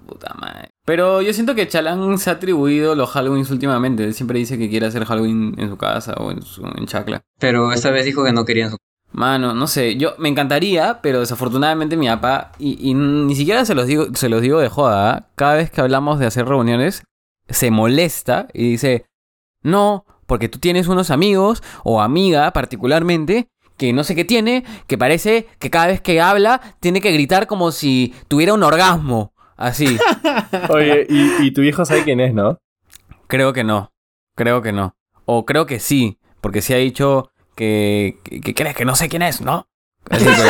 [0.06, 0.72] Puta madre.
[0.86, 4.04] Pero yo siento que Chalán se ha atribuido los Halloweens últimamente.
[4.04, 7.22] Él siempre dice que quiere hacer Halloween en su casa o en, su, en Chacla.
[7.40, 8.78] Pero esta vez dijo que no querían su...
[9.14, 13.76] Mano, no sé, yo me encantaría, pero desafortunadamente mi papá, y, y ni siquiera se
[13.76, 15.28] los digo, se los digo de joda, ¿ah?
[15.36, 17.04] cada vez que hablamos de hacer reuniones,
[17.48, 19.06] se molesta y dice,
[19.62, 24.98] no, porque tú tienes unos amigos o amiga particularmente que no sé qué tiene, que
[24.98, 29.34] parece que cada vez que habla tiene que gritar como si tuviera un orgasmo.
[29.56, 29.98] Así.
[30.70, 32.58] Oye, y, y tu viejo sabe quién es, ¿no?
[33.28, 33.92] creo que no.
[34.36, 34.96] Creo que no.
[35.26, 39.10] O creo que sí, porque sí ha dicho que, que, que crees que no sé
[39.10, 39.68] quién es, ¿no?
[40.10, 40.44] Así, pero-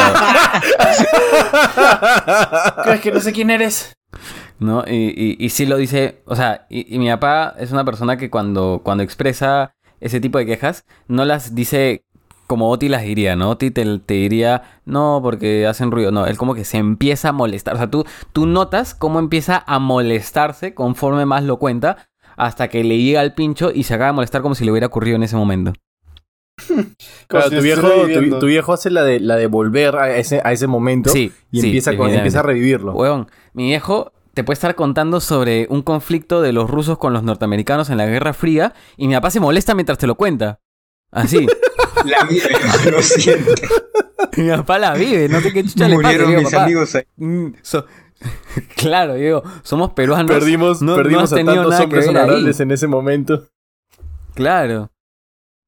[2.84, 3.94] ¿Crees que no sé quién eres?
[4.60, 4.84] ¿no?
[4.88, 8.18] Y, y, y sí lo dice, o sea, y, y mi papá es una persona
[8.18, 12.06] que cuando, cuando expresa ese tipo de quejas, no las dice
[12.48, 13.52] como Oti las diría, ¿no?
[13.52, 16.12] Oti te, te diría, no, porque hacen ruido.
[16.12, 17.74] No, él como que se empieza a molestar.
[17.76, 22.84] O sea, tú, tú notas cómo empieza a molestarse conforme más lo cuenta, hasta que
[22.84, 25.24] le llega al pincho y se acaba de molestar como si le hubiera ocurrido en
[25.24, 25.74] ese momento.
[27.28, 28.40] Claro, Como si tu viejo, estuviera tu, viviendo.
[28.40, 31.62] tu viejo hace la de, la de volver a ese, a ese momento Sí, y
[31.62, 32.18] sí, empieza, con, definitivamente.
[32.20, 32.92] empieza a revivirlo.
[32.94, 37.24] Weón, mi viejo te puede estar contando sobre un conflicto de los rusos con los
[37.24, 40.60] norteamericanos en la Guerra Fría y mi papá se molesta mientras te lo cuenta.
[41.12, 41.46] Así.
[42.06, 42.48] La vida,
[42.92, 43.52] lo siento.
[44.38, 46.08] mi papá la vive, no sé qué chucha le pasa.
[46.08, 47.04] Murieron Digo, mis "Papá, amigos ahí.
[47.18, 47.86] mm, so-
[48.76, 50.30] claro, digo, somos peruanos.
[50.30, 53.48] perdimos no- no perdimos has a tenido tantos nada que hombres honorables en ese momento.
[54.34, 54.90] Claro.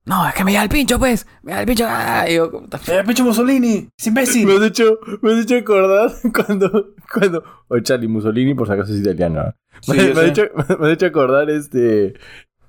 [0.05, 1.25] No, es que me da el pincho, pues.
[1.41, 1.85] Me da el pincho.
[1.87, 3.89] Ah, yo, puta, ¡Eh, pinche Mussolini!
[3.97, 4.45] ¡Es imbécil!
[4.45, 6.11] Me has hecho, me has hecho acordar
[6.45, 9.41] cuando, cuando, o Charlie Mussolini, por si acaso es italiano.
[9.41, 9.55] ¿ah?
[9.81, 10.43] Sí, me, me has hecho,
[10.79, 12.13] me has hecho acordar este,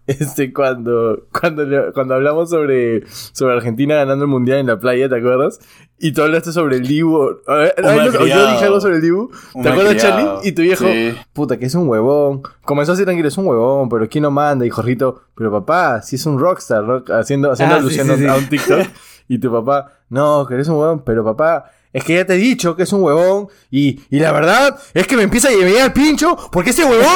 [0.06, 5.16] este cuando, cuando, cuando hablamos sobre, sobre Argentina ganando el mundial en la playa, ¿te
[5.16, 5.60] acuerdas?
[5.98, 7.38] Y tú hablaste sobre el Dibu.
[7.46, 9.30] A ver, no, yo dije algo sobre el Dibu.
[9.54, 9.96] Un ¿Te acuerdas.
[9.96, 10.28] Charlie?
[10.48, 11.14] Y tu viejo, Sí.
[11.32, 12.42] puta, que es un huevón.
[12.64, 14.66] Comenzó así tranquilo, es un huevón, pero ¿quién no manda?
[14.66, 18.26] Y Jorgito, pero papá, si es un rockstar, rock- haciendo, haciendo Ah, alusión sí, sí.
[18.26, 18.80] a un TikTok.
[19.28, 22.36] y tu papá, no, que eres un huevón, pero papá, es que ya te he
[22.36, 23.48] dicho que es un huevón.
[23.70, 27.06] Y, y la verdad es que me empieza a llevar al pincho, porque ese huevón.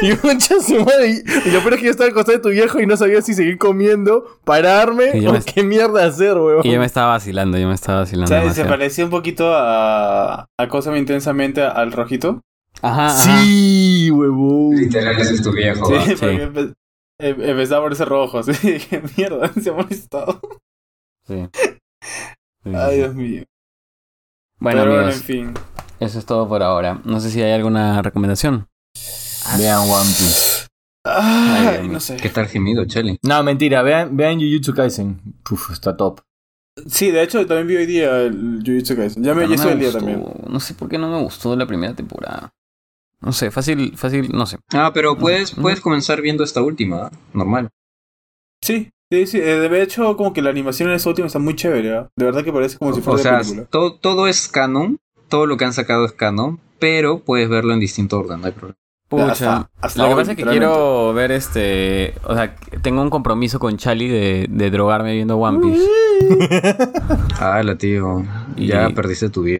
[0.00, 1.10] y y su madre.
[1.10, 2.96] Y, y lo peor es que yo estaba al costado de tu viejo y no
[2.96, 6.66] sabía si seguir comiendo, pararme o me- qué mierda hacer, huevón.
[6.66, 8.28] Y yo me estaba vacilando, yo me estaba vacilando.
[8.28, 8.42] ¿Sabes?
[8.54, 8.68] Se demasiado.
[8.70, 10.46] parecía un poquito a.
[10.58, 12.40] a Cósame intensamente al rojito.
[12.82, 13.42] Ajá, ajá.
[13.44, 14.76] Sí, huevón.
[14.76, 15.86] Literal, ese es tu viejo.
[15.86, 16.74] Sí, porque empe-
[17.20, 18.38] em- empezaba a ponerse rojo.
[18.40, 20.40] Así dije, mierda, se ha molestado.
[21.26, 21.48] Sí.
[22.64, 22.96] Sí, Ay, sí.
[22.96, 23.44] Dios mío.
[24.58, 25.54] Bueno, Pero amigos, en fin.
[26.00, 27.00] eso es todo por ahora.
[27.04, 28.68] No sé si hay alguna recomendación.
[29.58, 30.66] Vean One Piece.
[31.04, 32.16] Ay, no sé.
[32.16, 33.18] ¿Qué tal gemido, Chele?
[33.22, 35.20] No, mentira, vean, vean Jujutsu Kaisen.
[35.50, 36.20] Uf, está top.
[36.86, 39.22] Sí, de hecho, también vi hoy día el Jujutsu Kaisen.
[39.22, 40.24] Ya me no me el día también.
[40.48, 42.52] No sé por qué no me gustó la primera temporada.
[43.20, 44.58] No sé, fácil, fácil, no sé.
[44.72, 47.70] Ah, pero puedes, puedes comenzar viendo esta última, normal.
[48.62, 48.90] Sí,
[49.20, 49.38] sí, sí.
[49.38, 51.96] eh, De hecho, como que la animación en esta última está muy chévere.
[51.96, 52.08] ¿ah?
[52.16, 53.66] De verdad que parece como si O fuera sea, de película.
[53.70, 54.98] todo, todo es canon,
[55.28, 58.52] todo lo que han sacado es canon, pero puedes verlo en distinto orden, no hay
[58.52, 58.78] problema.
[59.08, 59.30] Pucha.
[59.32, 62.14] Hasta- hasta lo que pasa es que quiero ver este.
[62.24, 65.86] O sea, tengo un compromiso con Chali de, de drogarme viendo One Piece.
[67.38, 68.22] Ah, la tío,
[68.56, 69.58] ya Y- perdiste tu vida.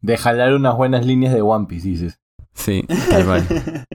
[0.00, 2.20] De jalar unas buenas líneas de One Piece, dices.
[2.54, 3.46] Sí, tal cual.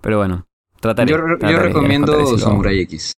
[0.00, 0.46] Pero bueno,
[0.80, 1.10] trataré.
[1.10, 2.38] Yo, trataré, recomiendo si.
[2.38, 3.12] Samurai X.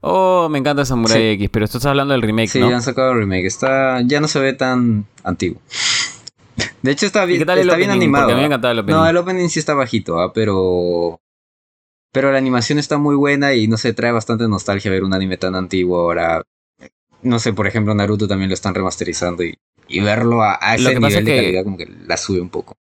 [0.00, 1.28] Oh, me encanta Samurai Sí.
[1.30, 2.70] X, pero esto está hablando del remake, Sí, ¿no?
[2.70, 5.60] ya han sacado el remake, está, ya no se ve tan antiguo.
[6.82, 8.30] De hecho está ¿Y bien, está bien animado.
[8.30, 8.86] El.
[8.86, 10.32] No, el opening sí está bajito, ¿ah?
[10.32, 11.20] pero.
[12.12, 15.36] Pero la animación está muy buena y no sé, trae bastante nostalgia ver un anime
[15.36, 16.42] tan antiguo ahora.
[17.22, 19.54] No sé, por ejemplo, Naruto también lo están remasterizando y,
[19.88, 22.48] y verlo a, a ese nivel de es que- calidad como que la sube un
[22.48, 22.76] poco.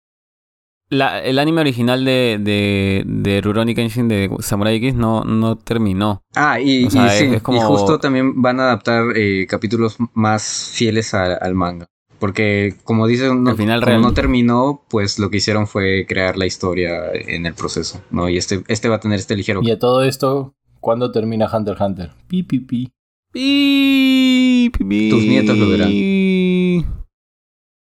[0.90, 6.22] La- el anime original de, de, de Rurouni Kenshin de Samurai X no, no terminó.
[6.36, 9.06] Ah, y, O sea, y es- sí, es como- y justo también van a adaptar
[9.16, 11.88] eh, capítulos más fieles a- al manga.
[12.20, 14.02] Porque como dicen, no, final como real.
[14.02, 18.30] no terminó, pues lo que hicieron fue crear la historia en el proceso, ¿no?
[18.30, 21.74] Y este, este va a tener este ligero Y a todo esto, ¿cuándo termina Hunter
[21.74, 22.12] x Hunter?
[22.28, 22.92] Pi, pi, pi.
[23.34, 25.10] Pi, pi, pi.
[25.10, 25.90] Tus nietos lo verán.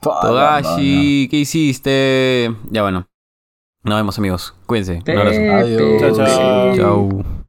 [0.04, 2.54] Togashi, ¿qué hiciste?
[2.70, 3.08] Ya bueno.
[3.82, 4.54] Nos vemos amigos.
[4.66, 5.02] Cuídense.
[5.06, 5.40] Un abrazo.
[5.40, 6.00] Adiós.
[6.00, 6.76] Chao, chao.
[6.76, 7.33] Chao.